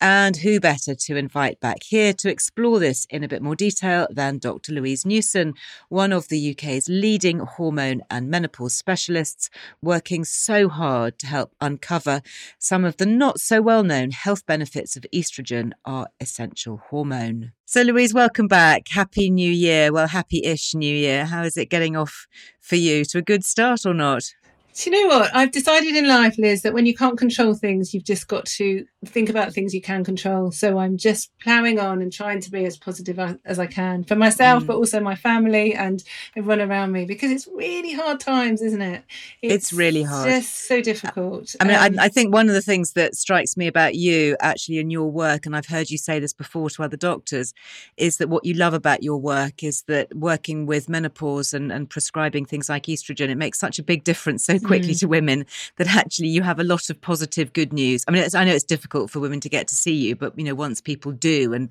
And 0.05 0.35
who 0.35 0.59
better 0.59 0.95
to 0.95 1.15
invite 1.15 1.61
back 1.61 1.81
here 1.81 2.11
to 2.11 2.29
explore 2.29 2.77
this 2.77 3.07
in 3.09 3.23
a 3.23 3.27
bit 3.29 3.41
more 3.41 3.55
detail 3.55 4.05
than 4.11 4.37
Dr. 4.37 4.73
Louise 4.73 5.05
Newson, 5.05 5.53
one 5.87 6.11
of 6.11 6.27
the 6.27 6.51
UK's 6.51 6.89
leading 6.89 7.39
hormone 7.39 8.01
and 8.09 8.29
menopause 8.29 8.73
specialists, 8.73 9.49
working 9.81 10.25
so 10.25 10.67
hard 10.67 11.17
to 11.19 11.27
help 11.27 11.55
uncover 11.61 12.21
some 12.59 12.83
of 12.83 12.97
the 12.97 13.05
not 13.05 13.39
so 13.39 13.61
well 13.61 13.81
known 13.81 14.11
health 14.11 14.45
benefits 14.45 14.97
of 14.97 15.05
estrogen, 15.13 15.71
our 15.85 16.09
essential 16.19 16.81
hormone. 16.89 17.53
So, 17.63 17.81
Louise, 17.81 18.13
welcome 18.13 18.49
back. 18.49 18.89
Happy 18.89 19.29
New 19.29 19.49
Year. 19.49 19.93
Well, 19.93 20.09
happy 20.09 20.41
ish 20.43 20.75
New 20.75 20.93
Year. 20.93 21.23
How 21.23 21.43
is 21.43 21.55
it 21.55 21.69
getting 21.69 21.95
off 21.95 22.27
for 22.59 22.75
you? 22.75 23.05
To 23.05 23.19
a 23.19 23.21
good 23.21 23.45
start 23.45 23.85
or 23.85 23.93
not? 23.93 24.33
Do 24.75 24.89
you 24.89 25.07
know 25.07 25.15
what? 25.15 25.35
I've 25.35 25.51
decided 25.51 25.95
in 25.95 26.07
life, 26.07 26.35
Liz, 26.39 26.63
that 26.63 26.73
when 26.73 26.87
you 26.87 26.95
can't 26.95 27.17
control 27.17 27.53
things, 27.53 27.93
you've 27.93 28.03
just 28.03 28.27
got 28.27 28.45
to 28.57 28.85
think 29.05 29.29
about 29.29 29.53
things 29.53 29.73
you 29.73 29.81
can 29.81 30.03
control. 30.03 30.51
So 30.51 30.77
I'm 30.77 30.97
just 30.97 31.31
ploughing 31.39 31.79
on 31.79 32.01
and 32.01 32.11
trying 32.11 32.39
to 32.41 32.51
be 32.51 32.65
as 32.65 32.77
positive 32.77 33.19
as 33.45 33.59
I 33.59 33.67
can 33.67 34.03
for 34.03 34.15
myself, 34.15 34.63
mm. 34.63 34.67
but 34.67 34.75
also 34.75 34.99
my 34.99 35.15
family 35.15 35.73
and 35.73 36.03
everyone 36.35 36.61
around 36.61 36.91
me 36.91 37.05
because 37.05 37.31
it's 37.31 37.47
really 37.47 37.93
hard 37.93 38.19
times, 38.19 38.61
isn't 38.61 38.81
it? 38.81 39.03
It's, 39.41 39.53
it's 39.53 39.73
really 39.73 40.03
hard. 40.03 40.29
It's 40.29 40.47
just 40.47 40.67
so 40.67 40.81
difficult. 40.81 41.55
I 41.59 41.65
mean, 41.65 41.75
um, 41.75 41.99
I, 41.99 42.05
I, 42.05 42.09
think 42.09 42.33
one 42.33 42.47
of 42.47 42.55
the 42.55 42.61
things 42.61 42.93
that 42.93 43.15
strikes 43.15 43.57
me 43.57 43.67
about 43.67 43.95
you 43.95 44.37
actually 44.39 44.79
in 44.79 44.89
your 44.89 45.11
work, 45.11 45.45
and 45.45 45.55
I've 45.55 45.67
heard 45.67 45.89
you 45.89 45.97
say 45.97 46.19
this 46.19 46.33
before 46.33 46.69
to 46.71 46.83
other 46.83 46.97
doctors, 46.97 47.53
is 47.97 48.17
that 48.17 48.29
what 48.29 48.45
you 48.45 48.53
love 48.53 48.73
about 48.73 49.03
your 49.03 49.17
work 49.17 49.63
is 49.63 49.83
that 49.83 50.15
working 50.15 50.65
with 50.65 50.89
menopause 50.89 51.53
and, 51.53 51.71
and 51.71 51.89
prescribing 51.89 52.45
things 52.45 52.69
like 52.69 52.83
estrogen, 52.83 53.29
it 53.29 53.35
makes 53.35 53.59
such 53.59 53.79
a 53.79 53.83
big 53.83 54.03
difference 54.03 54.45
so 54.45 54.59
quickly 54.59 54.93
mm. 54.93 54.99
to 54.99 55.07
women 55.07 55.45
that 55.77 55.87
actually 55.87 56.27
you 56.27 56.41
have 56.41 56.59
a 56.59 56.63
lot 56.63 56.89
of 56.89 56.99
positive 57.01 57.53
good 57.53 57.73
news. 57.73 58.03
I 58.07 58.11
mean, 58.11 58.25
I 58.33 58.43
know 58.43 58.53
it's 58.53 58.63
difficult 58.63 58.92
difficult 58.93 59.09
for 59.11 59.19
women 59.19 59.39
to 59.41 59.49
get 59.49 59.67
to 59.67 59.75
see 59.75 59.93
you, 59.95 60.15
but 60.15 60.37
you 60.37 60.43
know, 60.43 60.53
once 60.55 60.79
people 60.81 61.11
do 61.11 61.53
and 61.53 61.69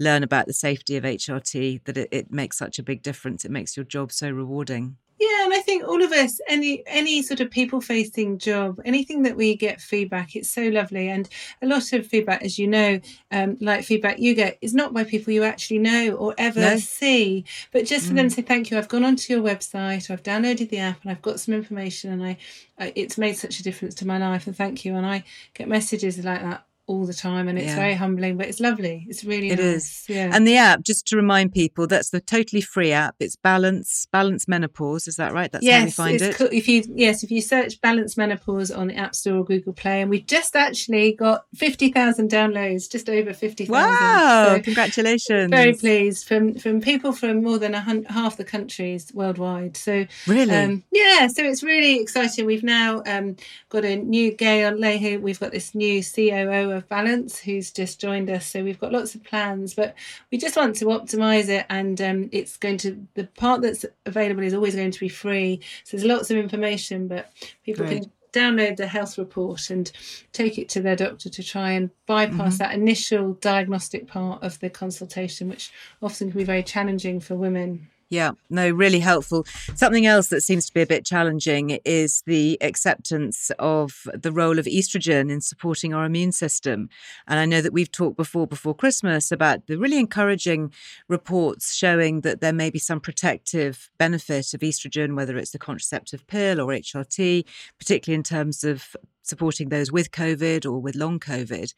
learn 0.00 0.22
about 0.24 0.46
the 0.46 0.52
safety 0.52 0.96
of 0.96 1.04
HRT, 1.04 1.80
that 1.84 1.96
it, 1.96 2.08
it 2.10 2.32
makes 2.32 2.58
such 2.58 2.78
a 2.78 2.82
big 2.82 3.02
difference. 3.02 3.44
It 3.44 3.50
makes 3.50 3.76
your 3.76 3.84
job 3.84 4.10
so 4.12 4.30
rewarding. 4.30 4.96
Yeah, 5.24 5.44
and 5.44 5.54
I 5.54 5.60
think 5.60 5.84
all 5.84 6.02
of 6.02 6.12
us, 6.12 6.38
any 6.48 6.82
any 6.86 7.22
sort 7.22 7.40
of 7.40 7.50
people 7.50 7.80
facing 7.80 8.36
job, 8.36 8.78
anything 8.84 9.22
that 9.22 9.36
we 9.36 9.56
get 9.56 9.80
feedback, 9.80 10.36
it's 10.36 10.50
so 10.50 10.68
lovely. 10.68 11.08
And 11.08 11.26
a 11.62 11.66
lot 11.66 11.94
of 11.94 12.06
feedback, 12.06 12.42
as 12.42 12.58
you 12.58 12.66
know, 12.66 13.00
um, 13.30 13.56
like 13.60 13.84
feedback 13.84 14.18
you 14.18 14.34
get, 14.34 14.58
is 14.60 14.74
not 14.74 14.92
by 14.92 15.02
people 15.04 15.32
you 15.32 15.42
actually 15.42 15.78
know 15.78 16.14
or 16.16 16.34
ever 16.36 16.60
no. 16.60 16.76
see, 16.76 17.44
but 17.72 17.86
just 17.86 18.06
for 18.06 18.12
mm. 18.12 18.16
them 18.16 18.28
to 18.28 18.34
say 18.34 18.42
thank 18.42 18.70
you. 18.70 18.76
I've 18.76 18.88
gone 18.88 19.04
onto 19.04 19.32
your 19.32 19.42
website, 19.42 20.10
I've 20.10 20.22
downloaded 20.22 20.68
the 20.68 20.78
app, 20.78 21.00
and 21.02 21.10
I've 21.10 21.22
got 21.22 21.40
some 21.40 21.54
information, 21.54 22.12
and 22.12 22.22
I, 22.22 22.36
I 22.78 22.92
it's 22.94 23.16
made 23.16 23.34
such 23.34 23.60
a 23.60 23.62
difference 23.62 23.94
to 23.96 24.06
my 24.06 24.18
life, 24.18 24.46
and 24.46 24.54
thank 24.54 24.84
you. 24.84 24.94
And 24.94 25.06
I 25.06 25.24
get 25.54 25.68
messages 25.68 26.22
like 26.22 26.42
that 26.42 26.66
all 26.86 27.06
the 27.06 27.14
time 27.14 27.48
and 27.48 27.58
it's 27.58 27.68
yeah. 27.68 27.76
very 27.76 27.94
humbling 27.94 28.36
but 28.36 28.46
it's 28.46 28.60
lovely. 28.60 29.06
It's 29.08 29.24
really 29.24 29.50
it 29.50 29.58
nice. 29.58 30.02
is. 30.02 30.04
yeah. 30.08 30.30
And 30.32 30.46
the 30.46 30.56
app 30.56 30.82
just 30.82 31.06
to 31.08 31.16
remind 31.16 31.52
people 31.52 31.86
that's 31.86 32.10
the 32.10 32.20
totally 32.20 32.60
free 32.60 32.92
app. 32.92 33.14
It's 33.20 33.36
balance 33.36 34.06
balance 34.12 34.46
menopause 34.46 35.08
is 35.08 35.16
that 35.16 35.32
right? 35.32 35.50
That's 35.50 35.64
yes, 35.64 35.96
how 35.96 36.06
you 36.06 36.18
find 36.18 36.22
it? 36.22 36.36
cool. 36.36 36.48
if 36.52 36.68
you 36.68 36.84
yes 36.94 37.22
if 37.22 37.30
you 37.30 37.40
search 37.40 37.80
balance 37.80 38.16
menopause 38.18 38.70
on 38.70 38.88
the 38.88 38.96
app 38.96 39.14
store 39.14 39.38
or 39.38 39.44
google 39.44 39.72
play 39.72 40.02
and 40.02 40.10
we 40.10 40.20
just 40.20 40.54
actually 40.56 41.12
got 41.12 41.46
50,000 41.54 42.30
downloads 42.30 42.90
just 42.90 43.08
over 43.08 43.32
50,000 43.32 43.72
wow 43.72 44.54
so 44.54 44.62
congratulations. 44.62 45.50
very 45.50 45.72
pleased. 45.72 46.28
From 46.28 46.54
from 46.54 46.82
people 46.82 47.12
from 47.12 47.42
more 47.42 47.58
than 47.58 47.74
a 47.74 47.80
hun- 47.80 48.04
half 48.04 48.36
the 48.36 48.44
countries 48.44 49.10
worldwide. 49.14 49.76
So 49.78 50.06
really? 50.26 50.54
um, 50.54 50.84
yeah 50.92 51.28
so 51.28 51.42
it's 51.44 51.62
really 51.62 51.98
exciting. 52.00 52.44
We've 52.44 52.62
now 52.62 53.02
um, 53.06 53.36
got 53.70 53.86
a 53.86 53.96
new 53.96 54.32
gay 54.32 54.64
on 54.64 54.80
Leahy. 54.80 55.16
We've 55.16 55.40
got 55.40 55.52
this 55.52 55.74
new 55.74 56.02
COO 56.02 56.73
of 56.74 56.88
Balance 56.88 57.38
who's 57.38 57.70
just 57.70 58.00
joined 58.00 58.30
us. 58.30 58.46
So 58.46 58.62
we've 58.62 58.80
got 58.80 58.92
lots 58.92 59.14
of 59.14 59.24
plans, 59.24 59.74
but 59.74 59.94
we 60.30 60.38
just 60.38 60.56
want 60.56 60.76
to 60.76 60.86
optimize 60.86 61.48
it. 61.48 61.66
And 61.68 62.00
um, 62.00 62.28
it's 62.32 62.56
going 62.56 62.78
to, 62.78 63.06
the 63.14 63.24
part 63.24 63.62
that's 63.62 63.84
available 64.06 64.42
is 64.42 64.54
always 64.54 64.74
going 64.74 64.90
to 64.90 65.00
be 65.00 65.08
free. 65.08 65.60
So 65.84 65.96
there's 65.96 66.06
lots 66.06 66.30
of 66.30 66.36
information, 66.36 67.08
but 67.08 67.30
people 67.64 67.86
right. 67.86 68.02
can 68.02 68.12
download 68.32 68.76
the 68.76 68.86
health 68.88 69.16
report 69.16 69.70
and 69.70 69.90
take 70.32 70.58
it 70.58 70.68
to 70.68 70.80
their 70.80 70.96
doctor 70.96 71.28
to 71.30 71.42
try 71.42 71.70
and 71.70 71.90
bypass 72.06 72.56
Mhm. 72.56 72.58
that 72.58 72.74
initial 72.74 73.34
diagnostic 73.34 74.06
part 74.08 74.42
of 74.42 74.58
the 74.58 74.68
consultation, 74.68 75.48
which 75.48 75.70
often 76.02 76.30
can 76.30 76.38
be 76.38 76.44
very 76.44 76.62
challenging 76.62 77.20
for 77.20 77.36
women. 77.36 77.88
Yeah, 78.10 78.32
no, 78.50 78.70
really 78.70 79.00
helpful. 79.00 79.44
Something 79.74 80.06
else 80.06 80.28
that 80.28 80.42
seems 80.42 80.66
to 80.66 80.74
be 80.74 80.82
a 80.82 80.86
bit 80.86 81.04
challenging 81.04 81.78
is 81.84 82.22
the 82.26 82.58
acceptance 82.60 83.50
of 83.58 84.06
the 84.12 84.30
role 84.30 84.58
of 84.58 84.66
estrogen 84.66 85.30
in 85.30 85.40
supporting 85.40 85.94
our 85.94 86.04
immune 86.04 86.32
system. 86.32 86.88
And 87.26 87.40
I 87.40 87.46
know 87.46 87.60
that 87.60 87.72
we've 87.72 87.90
talked 87.90 88.16
before, 88.16 88.46
before 88.46 88.74
Christmas, 88.74 89.32
about 89.32 89.66
the 89.66 89.78
really 89.78 89.98
encouraging 89.98 90.72
reports 91.08 91.74
showing 91.74 92.20
that 92.20 92.40
there 92.40 92.52
may 92.52 92.70
be 92.70 92.78
some 92.78 93.00
protective 93.00 93.90
benefit 93.98 94.52
of 94.52 94.60
estrogen, 94.60 95.16
whether 95.16 95.36
it's 95.36 95.52
the 95.52 95.58
contraceptive 95.58 96.26
pill 96.26 96.60
or 96.60 96.66
HRT, 96.66 97.44
particularly 97.78 98.16
in 98.16 98.22
terms 98.22 98.64
of 98.64 98.94
supporting 99.22 99.70
those 99.70 99.90
with 99.90 100.10
COVID 100.10 100.66
or 100.66 100.78
with 100.78 100.94
long 100.94 101.18
COVID. 101.18 101.72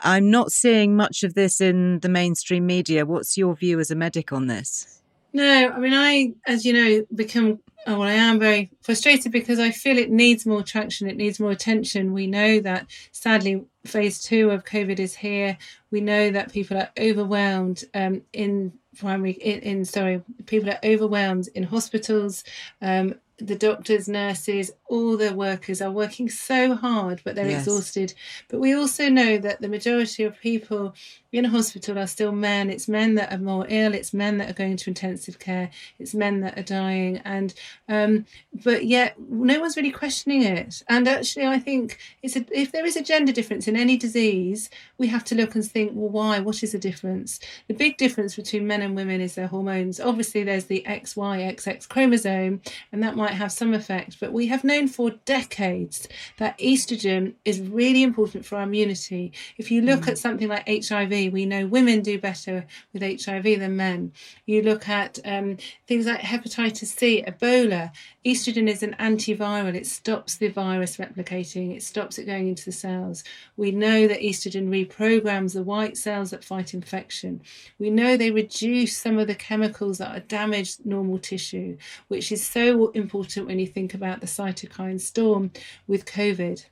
I'm 0.00 0.30
not 0.30 0.52
seeing 0.52 0.94
much 0.94 1.22
of 1.22 1.34
this 1.34 1.60
in 1.60 2.00
the 2.00 2.08
mainstream 2.08 2.66
media. 2.66 3.06
What's 3.06 3.36
your 3.36 3.56
view 3.56 3.80
as 3.80 3.90
a 3.90 3.96
medic 3.96 4.32
on 4.32 4.46
this? 4.46 5.02
No, 5.32 5.70
I 5.70 5.78
mean, 5.78 5.92
I, 5.92 6.32
as 6.46 6.64
you 6.64 6.72
know, 6.72 7.06
become, 7.14 7.58
well, 7.86 8.02
I 8.02 8.12
am 8.12 8.38
very 8.38 8.70
frustrated 8.80 9.32
because 9.32 9.58
I 9.58 9.70
feel 9.70 9.98
it 9.98 10.10
needs 10.10 10.46
more 10.46 10.62
traction, 10.62 11.08
it 11.08 11.16
needs 11.16 11.38
more 11.38 11.50
attention. 11.50 12.12
We 12.12 12.26
know 12.26 12.60
that 12.60 12.86
sadly, 13.12 13.64
phase 13.84 14.22
two 14.22 14.50
of 14.50 14.64
COVID 14.64 14.98
is 14.98 15.14
here. 15.14 15.58
We 15.90 16.00
know 16.00 16.30
that 16.30 16.52
people 16.52 16.78
are 16.78 16.90
overwhelmed 16.98 17.84
um, 17.94 18.22
in 18.32 18.72
primary, 18.98 19.32
in, 19.32 19.60
in, 19.60 19.84
sorry, 19.84 20.22
people 20.46 20.70
are 20.70 20.80
overwhelmed 20.82 21.48
in 21.54 21.64
hospitals. 21.64 22.42
Um, 22.80 23.16
the 23.38 23.56
doctors, 23.56 24.08
nurses, 24.08 24.70
all 24.88 25.16
the 25.16 25.34
workers 25.34 25.80
are 25.82 25.90
working 25.90 26.28
so 26.28 26.74
hard, 26.74 27.20
but 27.24 27.34
they're 27.34 27.48
Yes. 27.48 27.66
exhausted. 27.66 28.14
But 28.48 28.60
we 28.60 28.72
also 28.74 29.08
know 29.08 29.38
that 29.38 29.60
the 29.60 29.68
majority 29.68 30.22
of 30.24 30.38
people 30.40 30.94
in 31.32 31.44
a 31.44 31.48
hospital 31.50 31.98
are 31.98 32.06
still 32.06 32.32
men. 32.32 32.70
It's 32.70 32.88
men 32.88 33.14
that 33.16 33.32
are 33.32 33.38
more 33.38 33.66
ill. 33.68 33.92
It's 33.94 34.14
men 34.14 34.38
that 34.38 34.48
are 34.48 34.54
going 34.54 34.76
to 34.78 34.90
intensive 34.90 35.38
care. 35.38 35.70
It's 35.98 36.14
men 36.14 36.40
that 36.40 36.56
are 36.58 36.62
dying. 36.62 37.20
And 37.24 37.52
um, 37.88 38.24
but 38.64 38.86
yet 38.86 39.16
no 39.18 39.60
one's 39.60 39.76
really 39.76 39.90
questioning 39.90 40.42
it. 40.42 40.82
And 40.88 41.06
actually, 41.06 41.46
I 41.46 41.58
think 41.58 41.98
it's 42.22 42.36
a, 42.36 42.46
if 42.52 42.72
there 42.72 42.86
is 42.86 42.96
a 42.96 43.02
gender 43.02 43.32
difference 43.32 43.68
in 43.68 43.76
any 43.76 43.96
disease, 43.96 44.70
we 44.98 45.08
have 45.08 45.24
to 45.24 45.34
look 45.34 45.54
and 45.54 45.68
think, 45.68 45.92
well, 45.94 46.08
why? 46.08 46.38
What 46.40 46.62
is 46.62 46.72
the 46.72 46.78
difference? 46.78 47.38
The 47.68 47.74
big 47.74 47.96
difference 47.98 48.36
between 48.36 48.66
men 48.66 48.80
and 48.82 48.96
women 48.96 49.20
is 49.20 49.34
their 49.34 49.46
hormones. 49.48 50.00
Obviously, 50.00 50.42
there's 50.44 50.66
the 50.66 50.84
XY 50.86 51.54
XX 51.56 51.86
chromosome, 51.88 52.62
and 52.92 53.02
that 53.02 53.16
might 53.16 53.32
have 53.32 53.52
some 53.52 53.74
effect. 53.74 54.18
But 54.20 54.32
we 54.32 54.46
have 54.46 54.64
known 54.76 54.88
for 54.88 55.10
decades 55.24 56.08
that 56.38 56.58
estrogen 56.58 57.34
is 57.44 57.60
really 57.60 58.02
important 58.02 58.44
for 58.44 58.56
our 58.56 58.62
immunity. 58.62 59.32
If 59.56 59.70
you 59.70 59.82
look 59.82 60.06
at 60.08 60.18
something 60.18 60.48
like 60.48 60.68
HIV, 60.68 61.32
we 61.32 61.46
know 61.46 61.66
women 61.66 62.02
do 62.02 62.18
better 62.18 62.66
with 62.92 63.02
HIV 63.02 63.60
than 63.60 63.76
men. 63.76 64.12
You 64.44 64.62
look 64.62 64.88
at 64.88 65.18
um, 65.24 65.56
things 65.86 66.06
like 66.06 66.20
hepatitis 66.20 66.86
C, 66.86 67.24
Ebola. 67.26 67.90
Estrogen 68.24 68.68
is 68.68 68.82
an 68.82 68.96
antiviral. 69.00 69.74
It 69.74 69.86
stops 69.86 70.36
the 70.36 70.48
virus 70.48 70.96
replicating. 70.96 71.74
It 71.74 71.82
stops 71.82 72.18
it 72.18 72.26
going 72.26 72.48
into 72.48 72.64
the 72.64 72.72
cells. 72.72 73.24
We 73.56 73.70
know 73.70 74.06
that 74.08 74.20
estrogen 74.20 74.68
reprograms 74.68 75.54
the 75.54 75.62
white 75.62 75.96
cells 75.96 76.30
that 76.30 76.44
fight 76.44 76.74
infection. 76.74 77.40
We 77.78 77.88
know 77.90 78.16
they 78.16 78.30
reduce 78.30 78.96
some 78.96 79.18
of 79.18 79.26
the 79.26 79.34
chemicals 79.34 79.98
that 79.98 80.14
are 80.14 80.20
damage 80.20 80.76
normal 80.84 81.18
tissue, 81.18 81.78
which 82.08 82.30
is 82.30 82.44
so 82.44 82.88
important 82.90 83.46
when 83.46 83.58
you 83.58 83.66
think 83.66 83.94
about 83.94 84.20
the 84.20 84.26
cytokine 84.26 84.65
storm 84.98 85.50
with 85.86 86.04
COVID. 86.04 86.64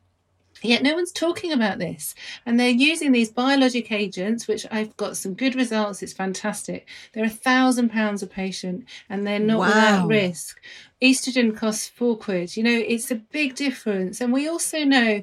Yet 0.63 0.83
no 0.83 0.95
one's 0.95 1.13
talking 1.13 1.53
about 1.53 1.79
this. 1.79 2.15
And 2.47 2.59
they're 2.59 2.69
using 2.71 3.13
these 3.13 3.31
biologic 3.31 3.93
agents, 3.93 4.49
which 4.49 4.65
I've 4.71 4.97
got 4.97 5.17
some 5.17 5.35
good 5.35 5.55
results. 5.57 6.03
It's 6.03 6.13
fantastic. 6.13 6.89
They're 7.13 7.25
a 7.25 7.29
thousand 7.29 7.91
pounds 7.91 8.23
a 8.23 8.27
patient 8.27 8.85
and 9.11 9.27
they're 9.27 9.39
not 9.41 9.59
Wow. 9.59 9.67
without 9.67 10.07
risk. 10.09 10.61
Estrogen 11.03 11.55
costs 11.57 11.89
four 11.89 12.17
quid. 12.17 12.57
You 12.57 12.63
know, 12.63 12.71
it's 12.87 13.11
a 13.11 13.17
big 13.17 13.57
difference. 13.57 14.21
And 14.21 14.33
we 14.33 14.49
also 14.49 14.85
know 14.85 15.23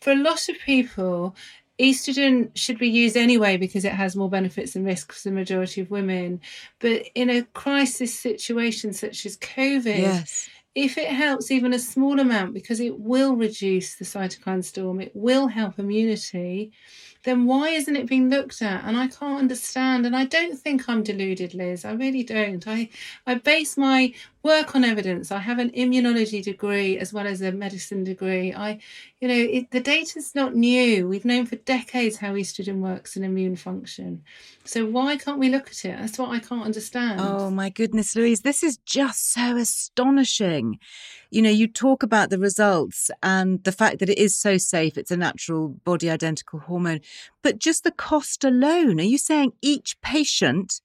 for 0.00 0.12
a 0.12 0.16
lot 0.16 0.48
of 0.48 0.56
people, 0.64 1.34
estrogen 1.80 2.50
should 2.54 2.78
be 2.78 2.88
used 2.88 3.16
anyway 3.16 3.56
because 3.56 3.84
it 3.84 3.92
has 3.92 4.14
more 4.14 4.30
benefits 4.30 4.74
than 4.74 4.84
risks 4.84 5.22
for 5.22 5.30
the 5.30 5.34
majority 5.34 5.80
of 5.80 5.90
women. 5.90 6.40
But 6.78 7.06
in 7.14 7.28
a 7.28 7.42
crisis 7.42 8.16
situation 8.18 8.92
such 8.92 9.26
as 9.26 9.36
COVID, 9.38 9.98
Yes. 9.98 10.48
If 10.76 10.98
it 10.98 11.08
helps 11.08 11.50
even 11.50 11.74
a 11.74 11.80
small 11.80 12.20
amount 12.20 12.54
because 12.54 12.80
it 12.80 13.00
will 13.00 13.36
reduce 13.36 13.96
the 13.96 14.04
cytokine 14.06 14.64
storm, 14.64 15.00
it 15.00 15.12
will 15.16 15.48
help 15.48 15.78
immunity, 15.80 16.72
then 17.26 17.44
why 17.44 17.70
isn't 17.70 17.96
it 17.96 18.06
being 18.06 18.30
looked 18.30 18.62
at? 18.62 18.84
And 18.84 18.96
I 18.96 19.08
can't 19.08 19.40
understand. 19.40 20.06
And 20.06 20.14
I 20.14 20.24
don't 20.24 20.56
think 20.56 20.88
I'm 20.88 21.02
deluded, 21.02 21.54
Liz. 21.54 21.84
I 21.84 21.92
really 21.92 22.22
don't. 22.22 22.66
I, 22.68 22.88
I 23.26 23.34
base 23.34 23.76
my 23.76 24.14
work 24.44 24.76
on 24.76 24.84
evidence. 24.84 25.32
I 25.32 25.40
have 25.40 25.58
an 25.58 25.70
immunology 25.72 26.40
degree 26.40 26.96
as 26.98 27.12
well 27.12 27.26
as 27.26 27.42
a 27.42 27.50
medicine 27.50 28.04
degree. 28.04 28.54
I, 28.54 28.78
you 29.18 29.26
know, 29.26 29.34
it, 29.34 29.72
the 29.72 29.80
data's 29.80 30.36
not 30.36 30.54
new. 30.54 31.08
We've 31.08 31.24
known 31.24 31.46
for 31.46 31.56
decades 31.56 32.18
how 32.18 32.34
estrogen 32.34 32.78
works 32.78 33.16
in 33.16 33.24
immune 33.24 33.56
function. 33.56 34.22
So 34.64 34.86
why 34.86 35.16
can't 35.16 35.40
we 35.40 35.48
look 35.48 35.66
at 35.66 35.84
it? 35.84 35.98
That's 35.98 36.18
what 36.18 36.30
I 36.30 36.38
can't 36.38 36.64
understand. 36.64 37.20
Oh 37.20 37.50
my 37.50 37.70
goodness, 37.70 38.14
Louise, 38.14 38.42
this 38.42 38.62
is 38.62 38.78
just 38.86 39.32
so 39.32 39.56
astonishing. 39.56 40.78
You 41.30 41.42
know, 41.42 41.50
you 41.50 41.66
talk 41.66 42.02
about 42.02 42.30
the 42.30 42.38
results 42.38 43.10
and 43.22 43.62
the 43.64 43.72
fact 43.72 43.98
that 43.98 44.08
it 44.08 44.18
is 44.18 44.36
so 44.36 44.58
safe, 44.58 44.96
it's 44.96 45.10
a 45.10 45.16
natural 45.16 45.68
body 45.68 46.08
identical 46.08 46.60
hormone, 46.60 47.00
but 47.42 47.58
just 47.58 47.84
the 47.84 47.90
cost 47.90 48.44
alone. 48.44 49.00
Are 49.00 49.04
you 49.04 49.18
saying 49.18 49.52
each 49.60 50.00
patient 50.00 50.80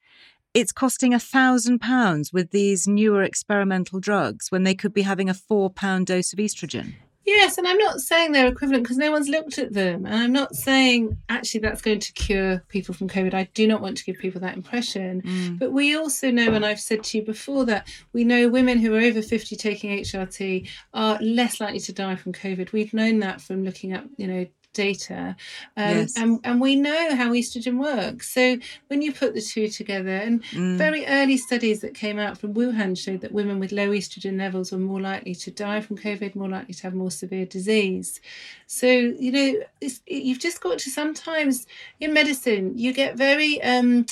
it's 0.54 0.74
costing 0.74 1.14
a 1.14 1.20
thousand 1.20 1.80
pounds 1.80 2.34
with 2.34 2.52
these 2.52 2.86
newer 2.86 3.24
experimental 3.24 4.00
drugs 4.02 4.52
when 4.52 4.64
they 4.64 4.76
could 4.76 4.94
be 4.94 5.04
having 5.04 5.30
a 5.30 5.34
four 5.34 5.70
pound 5.70 6.08
dose 6.08 6.34
of 6.34 6.40
estrogen? 6.40 6.96
Yes, 7.26 7.58
and 7.58 7.68
I'm 7.68 7.78
not 7.78 8.00
saying 8.00 8.32
they're 8.32 8.48
equivalent 8.48 8.84
because 8.84 8.98
no 8.98 9.12
one's 9.12 9.30
looked 9.30 9.60
at 9.60 9.74
them. 9.74 10.06
And 10.06 10.16
I'm 10.16 10.32
not 10.32 10.56
saying 10.56 11.18
actually 11.30 11.60
that's 11.62 11.82
going 11.82 12.00
to 12.00 12.12
cure 12.14 12.64
people 12.68 12.96
from 12.96 13.08
COVID. 13.08 13.34
I 13.34 13.44
do 13.54 13.68
not 13.68 13.82
want 13.82 13.98
to 13.98 14.04
give 14.04 14.18
people 14.18 14.42
that 14.42 14.56
impression. 14.56 15.22
Mm. 15.22 15.60
But 15.60 15.72
we 15.72 15.96
also 15.96 16.32
know, 16.32 16.54
and 16.54 16.66
I've 16.66 16.80
said 16.80 17.04
to 17.06 17.20
you 17.20 17.24
before, 17.24 17.66
that 17.66 17.88
we 18.12 18.24
know 18.24 18.50
women 18.50 18.80
who 18.80 18.96
are 18.96 19.00
over 19.02 19.22
50 19.22 19.56
taking 19.56 19.92
HRT 19.92 20.68
are 20.94 21.20
less 21.22 21.62
likely 21.62 21.80
to 21.82 21.94
die 21.94 22.16
from 22.16 22.34
COVID. 22.34 22.72
We've 22.72 22.94
known 22.94 23.20
that 23.20 23.40
from 23.40 23.64
looking 23.64 23.94
at, 23.94 24.04
you 24.18 24.28
know, 24.28 24.46
data 24.74 25.36
um, 25.78 25.90
Yes. 25.98 26.18
and, 26.18 26.40
and 26.44 26.62
we 26.62 26.76
know 26.76 27.16
how 27.16 27.32
estrogen 27.32 27.78
works 27.80 28.32
so 28.32 28.58
when 28.88 29.02
you 29.02 29.12
put 29.14 29.34
the 29.34 29.42
two 29.42 29.68
together 29.68 30.10
and 30.18 30.42
Mm. 30.52 30.78
very 30.78 31.06
early 31.06 31.38
studies 31.38 31.80
that 31.82 31.94
came 31.94 32.18
out 32.20 32.38
from 32.38 32.54
Wuhan 32.54 32.98
showed 32.98 33.22
that 33.22 33.32
women 33.32 33.60
with 33.60 33.72
low 33.72 33.90
estrogen 33.90 34.38
levels 34.38 34.72
were 34.72 34.78
more 34.80 35.00
likely 35.00 35.36
to 35.36 35.52
die 35.52 35.82
from 35.82 35.98
COVID, 35.98 36.36
more 36.36 36.50
likely 36.50 36.74
to 36.74 36.84
have 36.84 36.94
more 36.94 37.12
severe 37.12 37.46
disease. 37.46 38.20
So, 38.68 38.88
you 38.88 39.32
know, 39.32 39.60
it's, 39.80 40.02
you've 40.08 40.40
just 40.40 40.62
got 40.62 40.80
to 40.80 40.90
sometimes 40.90 41.68
in 42.00 42.14
medicine, 42.14 42.78
you 42.78 42.92
get 42.94 43.16
very 43.18 43.62
um, 43.62 44.06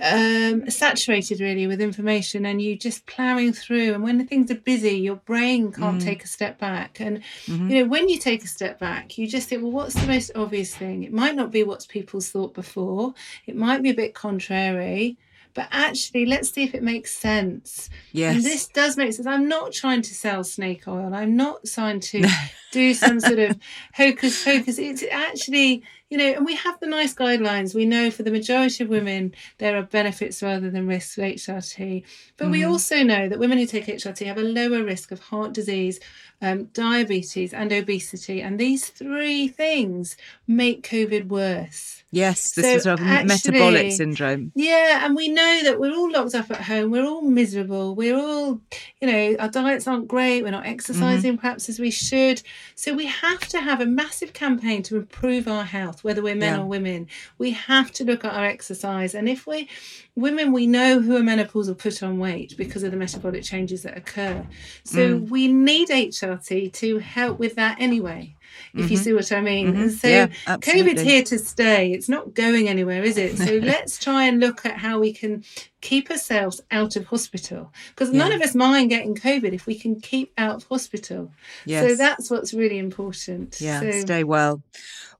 um, 0.00 0.70
saturated 0.70 1.40
really 1.40 1.66
with 1.66 1.80
information 1.80 2.46
and 2.46 2.62
you 2.62 2.76
just 2.76 3.04
plowing 3.06 3.52
through. 3.52 3.94
And 3.94 4.02
when 4.02 4.24
things 4.26 4.50
are 4.50 4.54
busy, 4.54 4.92
your 4.98 5.16
brain 5.16 5.72
can't 5.72 6.00
Mm. 6.00 6.04
take 6.04 6.24
a 6.24 6.28
step 6.28 6.58
back. 6.58 7.00
And 7.00 7.20
Mhm. 7.46 7.70
you 7.70 7.76
know, 7.82 7.88
when 7.88 8.08
you 8.08 8.18
take 8.18 8.44
a 8.44 8.48
step 8.48 8.78
back, 8.78 9.18
you 9.18 9.26
just 9.26 9.48
think, 9.48 9.62
well, 9.62 9.72
what's 9.72 9.94
the 9.94 10.06
most 10.06 10.30
obvious 10.34 10.74
thing? 10.74 11.02
It 11.02 11.12
might 11.12 11.34
not 11.34 11.50
be 11.50 11.62
what's 11.64 11.86
people's 11.86 12.28
thought 12.30 12.54
before. 12.54 13.14
It 13.46 13.56
might 13.56 13.82
be 13.82 13.90
a 13.90 13.94
bit 13.94 14.14
contrary, 14.14 15.16
but 15.54 15.68
actually, 15.72 16.26
let's 16.26 16.50
see 16.52 16.62
if 16.62 16.74
it 16.74 16.82
makes 16.82 17.10
sense. 17.12 17.90
Yes. 18.12 18.36
And 18.36 18.44
this 18.44 18.66
does 18.68 18.96
make 18.96 19.12
sense. 19.12 19.26
I'm 19.26 19.48
not 19.48 19.72
trying 19.72 20.02
to 20.02 20.14
sell 20.14 20.44
snake 20.44 20.86
oil. 20.86 21.12
I'm 21.12 21.34
not 21.36 21.64
trying 21.64 22.00
to 22.00 22.22
do 22.72 22.94
some 22.94 23.18
sort 23.18 23.38
of 23.40 23.56
hocus 23.94 24.44
pocus. 24.44 24.78
It's 24.78 25.02
actually, 25.10 25.82
you 26.10 26.16
know, 26.18 26.24
and 26.36 26.46
we 26.46 26.54
have 26.56 26.80
the 26.80 26.86
NICE 26.86 27.14
guidelines. 27.14 27.74
We 27.74 27.84
know 27.84 28.10
for 28.10 28.22
the 28.22 28.30
majority 28.30 28.82
of 28.84 28.90
women 28.90 29.34
there 29.58 29.76
are 29.76 29.82
benefits 29.82 30.42
rather 30.42 30.70
than 30.70 30.86
risks 30.86 31.16
with 31.16 31.26
HRT. 31.36 32.02
But 32.36 32.50
we 32.50 32.60
Mhm. 32.60 32.68
also 32.70 33.02
know 33.02 33.28
that 33.28 33.38
women 33.38 33.58
who 33.58 33.66
take 33.66 33.88
HRT 33.88 34.24
have 34.26 34.38
a 34.38 34.42
lower 34.42 34.82
risk 34.82 35.10
of 35.12 35.20
heart 35.20 35.52
disease, 35.52 36.00
um, 36.40 36.64
diabetes, 36.72 37.52
and 37.52 37.72
obesity. 37.72 38.40
And 38.40 38.58
these 38.58 38.86
three 38.86 39.48
things 39.48 40.16
make 40.46 40.82
COVID 40.88 41.28
worse. 41.28 41.94
yes, 42.10 42.52
this 42.52 42.64
So 42.64 42.70
is 42.76 42.82
sort 42.84 43.00
of 43.00 43.06
metabolic 43.26 43.92
syndrome. 43.92 44.50
Yeah, 44.54 45.04
and 45.04 45.14
we 45.14 45.28
know 45.28 45.62
that 45.64 45.78
we're 45.78 45.94
all 45.94 46.10
locked 46.10 46.34
up 46.34 46.50
at 46.50 46.62
home. 46.62 46.90
We're 46.90 47.04
all 47.04 47.20
miserable. 47.20 47.94
We're 47.94 48.16
all, 48.16 48.62
you 49.02 49.08
know, 49.08 49.36
our 49.38 49.48
diets 49.50 49.86
aren't 49.86 50.08
great. 50.08 50.42
We're 50.42 50.52
not 50.52 50.64
exercising 50.64 51.36
perhaps 51.36 51.68
as 51.68 51.78
we 51.78 51.90
should. 51.90 52.40
So 52.74 52.94
we 52.94 53.04
have 53.06 53.40
to 53.48 53.60
have 53.60 53.82
a 53.82 53.86
massive 53.86 54.32
campaign 54.32 54.82
to 54.84 54.96
improve 54.96 55.46
our 55.48 55.64
health. 55.64 55.97
Health, 55.98 56.04
whether 56.04 56.22
we're 56.22 56.34
men 56.34 56.54
Yeah. 56.58 56.62
or 56.62 56.66
women. 56.66 57.06
We 57.38 57.50
have 57.52 57.90
to 57.92 58.04
look 58.04 58.24
at 58.24 58.32
our 58.32 58.44
exercise. 58.44 59.14
And 59.14 59.28
if 59.28 59.46
we 59.46 59.68
women, 60.16 60.52
we 60.52 60.66
know 60.66 61.00
who 61.00 61.16
are 61.16 61.20
menopausal 61.20 61.78
put 61.78 62.02
on 62.02 62.18
weight 62.18 62.54
because 62.56 62.82
of 62.82 62.90
the 62.90 62.96
metabolic 62.96 63.44
changes 63.44 63.82
that 63.82 63.96
occur. 63.96 64.46
So 64.84 65.20
Mm. 65.20 65.28
we 65.28 65.48
need 65.48 65.90
HRT 65.90 66.70
to 66.74 66.98
help 66.98 67.38
with 67.38 67.54
that 67.56 67.76
anyway. 67.80 68.34
If 68.74 68.90
you 68.90 68.98
Mhm. 68.98 69.04
see 69.04 69.12
what 69.12 69.30
I 69.30 69.40
mean. 69.40 69.74
Mhm. 69.74 69.80
And 69.82 69.92
so 69.92 70.08
Yeah, 70.08 70.26
COVID's 70.46 71.02
here 71.02 71.22
to 71.22 71.38
stay. 71.38 71.92
It's 71.92 72.08
not 72.08 72.34
going 72.34 72.66
anywhere, 72.68 73.02
is 73.04 73.16
it? 73.16 73.36
So 73.38 73.44
let's 73.62 73.98
try 73.98 74.24
and 74.24 74.40
look 74.40 74.64
at 74.66 74.78
how 74.78 74.98
we 74.98 75.12
can 75.12 75.44
keep 75.80 76.10
ourselves 76.10 76.60
out 76.70 76.96
of 76.96 77.06
hospital. 77.06 77.72
Because 77.90 78.12
none 78.12 78.32
of 78.32 78.40
us 78.42 78.54
mind 78.54 78.90
getting 78.90 79.14
COVID 79.14 79.52
if 79.52 79.66
we 79.66 79.78
can 79.78 80.00
keep 80.00 80.32
out 80.36 80.56
of 80.56 80.64
hospital. 80.64 81.30
Yes. 81.64 81.88
So 81.88 81.96
that's 81.96 82.30
what's 82.30 82.52
really 82.52 82.78
important. 82.78 83.60
Yeah, 83.60 83.80
So, 83.80 83.90
stay 84.00 84.24
well. 84.24 84.62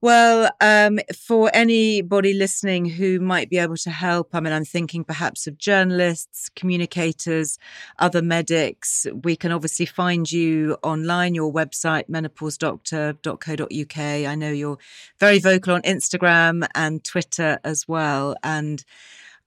Well, 0.00 0.48
um, 0.60 1.00
for 1.16 1.50
anybody 1.52 2.32
listening 2.32 2.84
who 2.86 3.18
might 3.18 3.50
be 3.50 3.58
able 3.58 3.76
to 3.78 3.90
help, 3.90 4.28
I 4.32 4.38
mean, 4.38 4.52
I'm 4.52 4.64
thinking 4.64 5.02
perhaps 5.02 5.48
of 5.48 5.58
journalists, 5.58 6.48
communicators, 6.54 7.58
other 7.98 8.22
medics. 8.22 9.08
We 9.24 9.34
can 9.34 9.50
obviously 9.50 9.86
find 9.86 10.30
you 10.30 10.76
online, 10.84 11.34
your 11.34 11.52
website, 11.52 12.08
menopausedoctor.co.uk. 12.08 13.98
I 13.98 14.34
know 14.36 14.50
you're 14.52 14.78
very 15.18 15.40
vocal 15.40 15.74
on 15.74 15.82
Instagram 15.82 16.68
and 16.76 17.02
Twitter 17.02 17.58
as 17.64 17.88
well. 17.88 18.36
And 18.44 18.84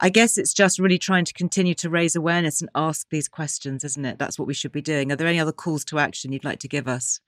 I 0.03 0.09
guess 0.09 0.39
it's 0.39 0.53
just 0.53 0.79
really 0.79 0.97
trying 0.97 1.25
to 1.25 1.33
continue 1.33 1.75
to 1.75 1.89
raise 1.89 2.15
awareness 2.15 2.59
and 2.59 2.71
ask 2.73 3.07
these 3.11 3.27
questions, 3.27 3.83
isn't 3.83 4.03
it? 4.03 4.17
That's 4.17 4.39
what 4.39 4.47
we 4.47 4.53
should 4.55 4.71
be 4.71 4.81
doing. 4.81 5.11
Are 5.11 5.15
there 5.15 5.27
any 5.27 5.39
other 5.39 5.51
calls 5.51 5.85
to 5.85 5.99
action 5.99 6.31
you'd 6.31 6.43
like 6.43 6.57
to 6.59 6.67
give 6.67 6.87
us? 6.87 7.19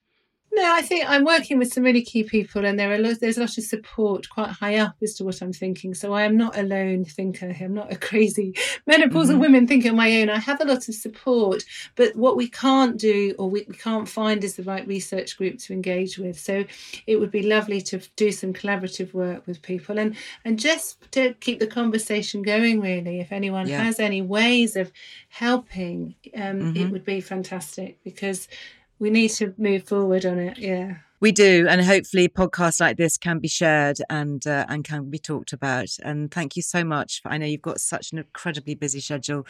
No, 0.55 0.71
I 0.71 0.83
think 0.83 1.09
I'm 1.09 1.25
working 1.25 1.57
with 1.57 1.73
some 1.73 1.83
really 1.83 2.03
key 2.03 2.23
people, 2.23 2.63
and 2.63 2.77
there 2.77 2.91
are 2.93 2.99
lo- 2.99 3.15
there's 3.15 3.37
a 3.37 3.39
lot 3.39 3.57
of 3.57 3.63
support 3.63 4.29
quite 4.29 4.49
high 4.51 4.75
up 4.75 4.95
as 5.01 5.15
to 5.15 5.23
what 5.23 5.41
I'm 5.41 5.51
thinking. 5.51 5.95
So 5.95 6.13
I 6.13 6.23
am 6.23 6.37
not 6.37 6.55
a 6.55 6.61
lone 6.61 7.05
thinker. 7.05 7.55
I'm 7.59 7.73
not 7.73 7.91
a 7.91 7.95
crazy 8.09 8.53
menopausal 8.87 9.37
Mhm. 9.37 9.39
women 9.39 9.67
thinker 9.67 9.89
on 9.89 9.95
my 9.95 10.21
own. 10.21 10.29
I 10.29 10.37
have 10.37 10.61
a 10.61 10.65
lot 10.65 10.87
of 10.87 10.93
support, 10.93 11.63
but 11.95 12.15
what 12.15 12.37
we 12.37 12.47
can't 12.49 12.97
do 12.99 13.33
or 13.39 13.49
we, 13.49 13.65
we 13.67 13.73
can't 13.73 14.07
find 14.07 14.43
is 14.43 14.55
the 14.55 14.61
right 14.63 14.85
research 14.85 15.37
group 15.37 15.57
to 15.57 15.73
engage 15.73 16.19
with. 16.19 16.39
So 16.39 16.65
it 17.07 17.15
would 17.19 17.31
be 17.31 17.41
lovely 17.41 17.81
to 17.81 17.99
do 18.15 18.31
some 18.31 18.53
collaborative 18.53 19.11
work 19.11 19.47
with 19.47 19.61
people 19.63 19.97
and 19.97 20.15
and 20.45 20.59
just 20.59 21.11
to 21.13 21.33
keep 21.39 21.59
the 21.61 21.67
conversation 21.67 22.43
going. 22.43 22.79
Really, 22.79 23.19
if 23.19 23.31
anyone 23.31 23.67
Yeah. 23.67 23.81
has 23.83 23.99
any 23.99 24.21
ways 24.21 24.75
of 24.75 24.91
helping, 25.29 26.13
um, 26.35 26.75
it 26.75 26.87
Mhm. 26.87 26.91
would 26.91 27.05
be 27.05 27.21
fantastic 27.21 27.97
because 28.03 28.47
we 28.99 29.09
need 29.09 29.29
to 29.29 29.53
move 29.57 29.83
forward 29.87 30.25
on 30.25 30.39
it. 30.39 30.57
Yeah. 30.57 30.97
We 31.23 31.31
do, 31.31 31.67
and 31.69 31.81
hopefully 31.81 32.27
podcasts 32.27 32.81
like 32.81 32.97
this 32.97 33.17
can 33.17 33.39
be 33.39 33.47
shared 33.47 33.99
and 34.09 34.45
uh, 34.45 34.65
and 34.67 34.83
can 34.83 35.09
be 35.09 35.17
talked 35.17 35.53
about. 35.53 35.87
And 36.03 36.29
thank 36.29 36.57
you 36.57 36.61
so 36.61 36.83
much. 36.83 37.21
I 37.23 37.37
know 37.37 37.45
you've 37.45 37.61
got 37.61 37.79
such 37.79 38.11
an 38.11 38.17
incredibly 38.17 38.75
busy 38.75 38.99
schedule. 38.99 39.47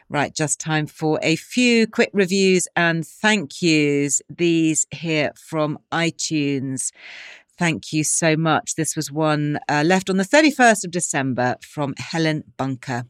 Right, 0.09 0.33
just 0.33 0.59
time 0.59 0.87
for 0.87 1.19
a 1.21 1.35
few 1.35 1.85
quick 1.85 2.09
reviews 2.13 2.67
and 2.75 3.05
thank 3.05 3.61
yous. 3.61 4.23
These 4.27 4.87
here 4.89 5.31
from 5.35 5.77
iTunes. 5.91 6.91
Thank 7.59 7.91
you 7.91 8.05
so 8.05 8.37
much. 8.37 8.75
This 8.75 8.95
was 8.95 9.11
one 9.11 9.59
uh, 9.67 9.83
left 9.85 10.09
on 10.09 10.17
the 10.17 10.23
31st 10.23 10.85
of 10.85 10.91
December 10.91 11.57
from 11.61 11.93
Helen 11.97 12.45
Bunker. 12.57 13.03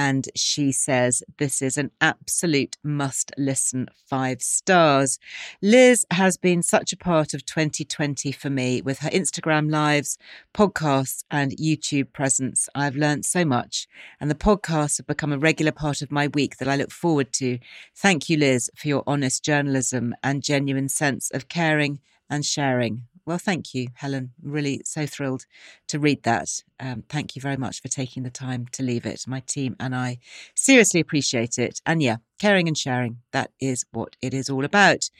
And 0.00 0.28
she 0.36 0.70
says, 0.70 1.24
This 1.38 1.60
is 1.60 1.76
an 1.76 1.90
absolute 2.00 2.76
must 2.84 3.32
listen, 3.36 3.88
five 4.06 4.40
stars. 4.40 5.18
Liz 5.60 6.06
has 6.12 6.36
been 6.36 6.62
such 6.62 6.92
a 6.92 6.96
part 6.96 7.34
of 7.34 7.44
2020 7.44 8.30
for 8.30 8.48
me 8.48 8.80
with 8.80 9.00
her 9.00 9.10
Instagram 9.10 9.72
lives, 9.72 10.16
podcasts, 10.54 11.24
and 11.32 11.50
YouTube 11.56 12.12
presence. 12.12 12.68
I've 12.76 12.94
learned 12.94 13.24
so 13.24 13.44
much, 13.44 13.88
and 14.20 14.30
the 14.30 14.36
podcasts 14.36 14.98
have 14.98 15.08
become 15.08 15.32
a 15.32 15.38
regular 15.38 15.72
part 15.72 16.00
of 16.00 16.12
my 16.12 16.28
week 16.28 16.58
that 16.58 16.68
I 16.68 16.76
look 16.76 16.92
forward 16.92 17.32
to. 17.32 17.58
Thank 17.96 18.30
you, 18.30 18.36
Liz, 18.36 18.70
for 18.76 18.86
your 18.86 19.02
honest 19.04 19.44
journalism 19.44 20.14
and 20.22 20.44
genuine 20.44 20.88
sense 20.88 21.28
of 21.32 21.48
caring 21.48 21.98
and 22.30 22.46
sharing. 22.46 23.08
Well, 23.28 23.36
thank 23.36 23.74
you, 23.74 23.88
Helen. 23.92 24.30
Really 24.40 24.80
so 24.86 25.04
thrilled 25.04 25.44
to 25.88 25.98
read 25.98 26.22
that. 26.22 26.62
Um, 26.80 27.02
thank 27.08 27.34
you 27.34 27.42
very 27.42 27.56
much 27.56 27.82
for 27.82 27.88
taking 27.88 28.22
the 28.22 28.30
time 28.30 28.66
to 28.72 28.82
leave 28.82 29.04
it. 29.04 29.24
My 29.26 29.40
team 29.40 29.74
and 29.80 29.94
I 29.94 30.18
seriously 30.54 31.00
appreciate 31.00 31.58
it. 31.58 31.80
And 31.84 32.02
yeah, 32.02 32.16
caring 32.38 32.68
and 32.68 32.78
sharing, 32.78 33.18
that 33.32 33.50
is 33.60 33.84
what 33.90 34.14
it 34.22 34.32
is 34.32 34.48
all 34.48 34.64
about. 34.64 35.10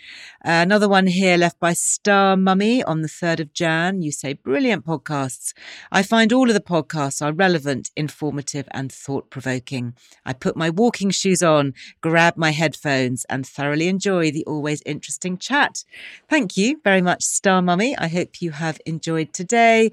Uh, 0.45 0.63
another 0.63 0.89
one 0.89 1.09
here 1.09 1.37
left 1.37 1.59
by 1.59 1.73
Star 1.73 2.37
Mummy 2.37 2.83
on 2.85 3.03
the 3.03 3.09
3rd 3.09 3.41
of 3.41 3.53
Jan. 3.53 4.03
You 4.03 4.13
say, 4.13 4.35
brilliant 4.35 4.87
podcasts. 4.87 5.53
I 5.91 6.03
find 6.03 6.33
all 6.33 6.49
of 6.49 6.55
the 6.55 6.61
podcasts 6.61 7.21
are 7.25 7.33
relevant, 7.33 7.91
informative, 7.97 8.69
and 8.71 8.93
thought 8.93 9.31
provoking. 9.31 9.95
I 10.25 10.33
put 10.35 10.57
my 10.57 10.71
walking 10.71 11.11
shoes 11.11 11.43
on, 11.43 11.75
grab 12.01 12.37
my 12.37 12.51
headphones, 12.51 13.25
and 13.29 13.45
thoroughly 13.45 13.89
enjoy 13.89 14.31
the 14.31 14.45
always 14.47 14.83
interesting 14.87 15.39
chat. 15.39 15.85
Thank 16.29 16.57
you 16.57 16.81
very 16.85 17.03
much, 17.03 17.25
Star 17.25 17.63
Mummy. 17.63 17.97
I 17.99 18.07
hope 18.09 18.41
you 18.41 18.53
have 18.53 18.81
enjoyed 18.87 19.33
today. 19.33 19.91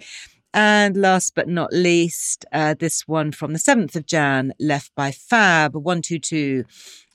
And 0.57 0.95
last 0.95 1.35
but 1.35 1.49
not 1.49 1.73
least, 1.73 2.45
uh, 2.53 2.75
this 2.79 3.05
one 3.09 3.33
from 3.33 3.51
the 3.51 3.59
7th 3.59 3.93
of 3.97 4.05
Jan, 4.05 4.53
left 4.57 4.95
by 4.95 5.11
Fab122. 5.11 6.63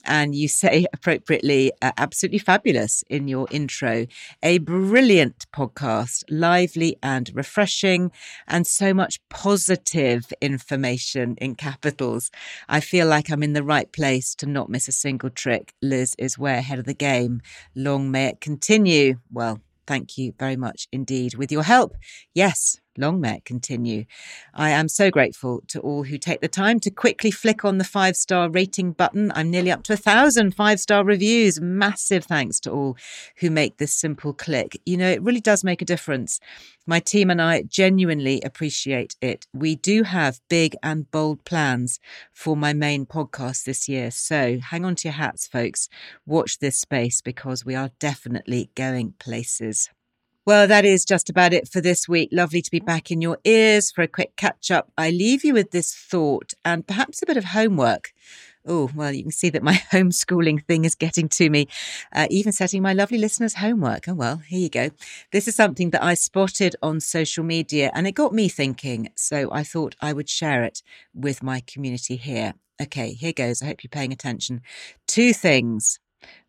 And 0.05 0.35
you 0.35 0.47
say 0.47 0.85
appropriately, 0.93 1.71
uh, 1.81 1.91
absolutely 1.97 2.37
fabulous 2.37 3.03
in 3.09 3.27
your 3.27 3.47
intro. 3.49 4.05
A 4.43 4.59
brilliant 4.59 5.47
podcast, 5.51 6.23
lively 6.29 6.97
and 7.01 7.31
refreshing, 7.33 8.11
and 8.47 8.67
so 8.67 8.93
much 8.93 9.19
positive 9.29 10.31
information 10.39 11.35
in 11.41 11.55
capitals. 11.55 12.29
I 12.69 12.79
feel 12.79 13.07
like 13.07 13.31
I'm 13.31 13.41
in 13.41 13.53
the 13.53 13.63
right 13.63 13.91
place 13.91 14.35
to 14.35 14.45
not 14.45 14.69
miss 14.69 14.87
a 14.87 14.91
single 14.91 15.31
trick. 15.31 15.73
Liz 15.81 16.13
is 16.19 16.37
way 16.37 16.59
ahead 16.59 16.77
of 16.77 16.85
the 16.85 16.93
game. 16.93 17.41
Long 17.73 18.11
may 18.11 18.27
it 18.27 18.39
continue. 18.39 19.15
Well, 19.31 19.61
thank 19.87 20.15
you 20.15 20.35
very 20.37 20.57
much 20.57 20.87
indeed. 20.91 21.33
With 21.33 21.51
your 21.51 21.63
help, 21.63 21.95
yes, 22.35 22.80
long 22.97 23.21
may 23.21 23.37
it 23.37 23.45
continue. 23.45 24.05
I 24.53 24.69
am 24.71 24.87
so 24.87 25.09
grateful 25.09 25.61
to 25.67 25.79
all 25.79 26.03
who 26.03 26.17
take 26.17 26.41
the 26.41 26.47
time 26.47 26.79
to 26.81 26.91
quickly 26.91 27.31
flick 27.31 27.63
on 27.63 27.77
the 27.77 27.83
five 27.83 28.15
star 28.15 28.49
rating 28.49 28.91
button. 28.91 29.31
I'm 29.35 29.49
nearly 29.49 29.71
up 29.71 29.83
to 29.83 29.93
a 29.93 29.97
thousand 29.97 30.55
five 30.55 30.79
star 30.79 31.03
reviews. 31.03 31.61
Massive 31.61 32.25
thanks 32.25 32.59
to 32.61 32.71
all 32.71 32.97
who 33.37 33.49
make 33.49 33.77
this 33.77 33.93
simple 33.93 34.33
click. 34.33 34.79
You 34.85 34.97
know, 34.97 35.09
it 35.09 35.21
really 35.21 35.39
does 35.41 35.63
make 35.63 35.81
a 35.81 35.85
difference. 35.85 36.39
My 36.87 36.99
team 36.99 37.29
and 37.29 37.41
I 37.41 37.61
genuinely 37.61 38.41
appreciate 38.41 39.15
it. 39.21 39.45
We 39.53 39.75
do 39.75 40.03
have 40.03 40.41
big 40.49 40.75
and 40.81 41.09
bold 41.11 41.45
plans 41.45 41.99
for 42.33 42.57
my 42.57 42.73
main 42.73 43.05
podcast 43.05 43.65
this 43.65 43.87
year. 43.87 44.11
So 44.11 44.59
hang 44.59 44.83
on 44.83 44.95
to 44.95 45.07
your 45.07 45.13
hats, 45.13 45.47
folks. 45.47 45.87
Watch 46.25 46.59
this 46.59 46.79
space 46.79 47.21
because 47.21 47.63
we 47.63 47.75
are 47.75 47.91
definitely 47.99 48.71
going 48.75 49.13
places. 49.19 49.89
Well, 50.43 50.67
that 50.67 50.85
is 50.85 51.05
just 51.05 51.29
about 51.29 51.53
it 51.53 51.67
for 51.67 51.81
this 51.81 52.09
week. 52.09 52.29
Lovely 52.31 52.63
to 52.63 52.71
be 52.71 52.79
back 52.79 53.11
in 53.11 53.21
your 53.21 53.37
ears 53.43 53.91
for 53.91 54.01
a 54.01 54.07
quick 54.07 54.35
catch 54.37 54.71
up. 54.71 54.91
I 54.97 55.11
leave 55.11 55.43
you 55.43 55.53
with 55.53 55.69
this 55.69 55.93
thought 55.93 56.53
and 56.65 56.85
perhaps 56.87 57.21
a 57.21 57.27
bit 57.27 57.37
of 57.37 57.45
homework. 57.45 58.11
Oh, 58.65 58.89
well, 58.95 59.11
you 59.11 59.21
can 59.21 59.31
see 59.31 59.49
that 59.49 59.61
my 59.61 59.73
homeschooling 59.91 60.65
thing 60.65 60.83
is 60.83 60.95
getting 60.95 61.29
to 61.29 61.49
me, 61.51 61.67
uh, 62.11 62.25
even 62.31 62.51
setting 62.53 62.81
my 62.81 62.93
lovely 62.93 63.19
listeners' 63.19 63.53
homework. 63.53 64.07
Oh, 64.07 64.15
well, 64.15 64.37
here 64.37 64.59
you 64.59 64.69
go. 64.69 64.89
This 65.31 65.47
is 65.47 65.55
something 65.55 65.91
that 65.91 66.03
I 66.03 66.15
spotted 66.15 66.75
on 66.81 67.01
social 67.01 67.43
media 67.43 67.91
and 67.93 68.07
it 68.07 68.13
got 68.13 68.33
me 68.33 68.49
thinking. 68.49 69.09
So 69.15 69.51
I 69.51 69.63
thought 69.63 69.95
I 70.01 70.11
would 70.11 70.29
share 70.29 70.63
it 70.63 70.81
with 71.13 71.43
my 71.43 71.61
community 71.67 72.15
here. 72.15 72.55
Okay, 72.81 73.13
here 73.13 73.33
goes. 73.33 73.61
I 73.61 73.67
hope 73.67 73.83
you're 73.83 73.89
paying 73.89 74.11
attention. 74.11 74.61
Two 75.07 75.33
things. 75.33 75.99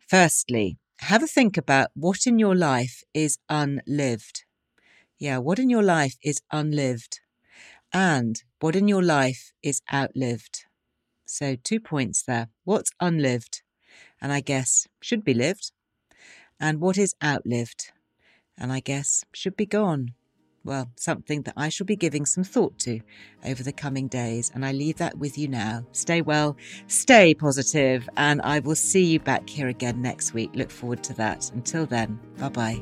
Firstly, 0.07 0.77
have 0.99 1.23
a 1.23 1.27
think 1.27 1.57
about 1.57 1.89
what 1.93 2.25
in 2.27 2.39
your 2.39 2.55
life 2.55 3.03
is 3.13 3.37
unlived. 3.49 4.43
Yeah, 5.19 5.37
what 5.37 5.59
in 5.59 5.69
your 5.69 5.83
life 5.83 6.15
is 6.23 6.41
unlived? 6.51 7.19
And 7.93 8.41
what 8.59 8.75
in 8.75 8.87
your 8.87 9.03
life 9.03 9.51
is 9.61 9.81
outlived? 9.93 10.65
So, 11.25 11.55
two 11.55 11.79
points 11.79 12.23
there. 12.23 12.49
What's 12.63 12.91
unlived? 12.99 13.61
And 14.21 14.31
I 14.31 14.41
guess 14.41 14.87
should 15.01 15.23
be 15.23 15.33
lived. 15.33 15.71
And 16.59 16.79
what 16.79 16.97
is 16.97 17.15
outlived? 17.23 17.91
and 18.57 18.71
I 18.71 18.79
guess 18.79 19.23
should 19.33 19.55
be 19.55 19.65
gone. 19.65 20.13
Well, 20.65 20.89
something 20.95 21.41
that 21.41 21.55
I 21.57 21.67
shall 21.67 21.85
be 21.85 21.97
giving 21.97 22.25
some 22.25 22.45
thought 22.45 22.79
to 22.79 23.01
over 23.43 23.63
the 23.63 23.73
coming 23.73 24.07
days, 24.07 24.49
and 24.53 24.65
I 24.65 24.71
leave 24.71 24.97
that 24.97 25.17
with 25.17 25.37
you 25.37 25.49
now. 25.49 25.85
Stay 25.91 26.21
well, 26.21 26.55
stay 26.87 27.33
positive, 27.33 28.07
and 28.15 28.41
I 28.41 28.59
will 28.59 28.75
see 28.75 29.03
you 29.03 29.19
back 29.19 29.49
here 29.49 29.67
again 29.67 30.01
next 30.01 30.33
week. 30.33 30.51
Look 30.53 30.71
forward 30.71 31.03
to 31.03 31.13
that. 31.15 31.51
Until 31.53 31.85
then, 31.85 32.17
bye 32.37 32.49
bye. 32.49 32.81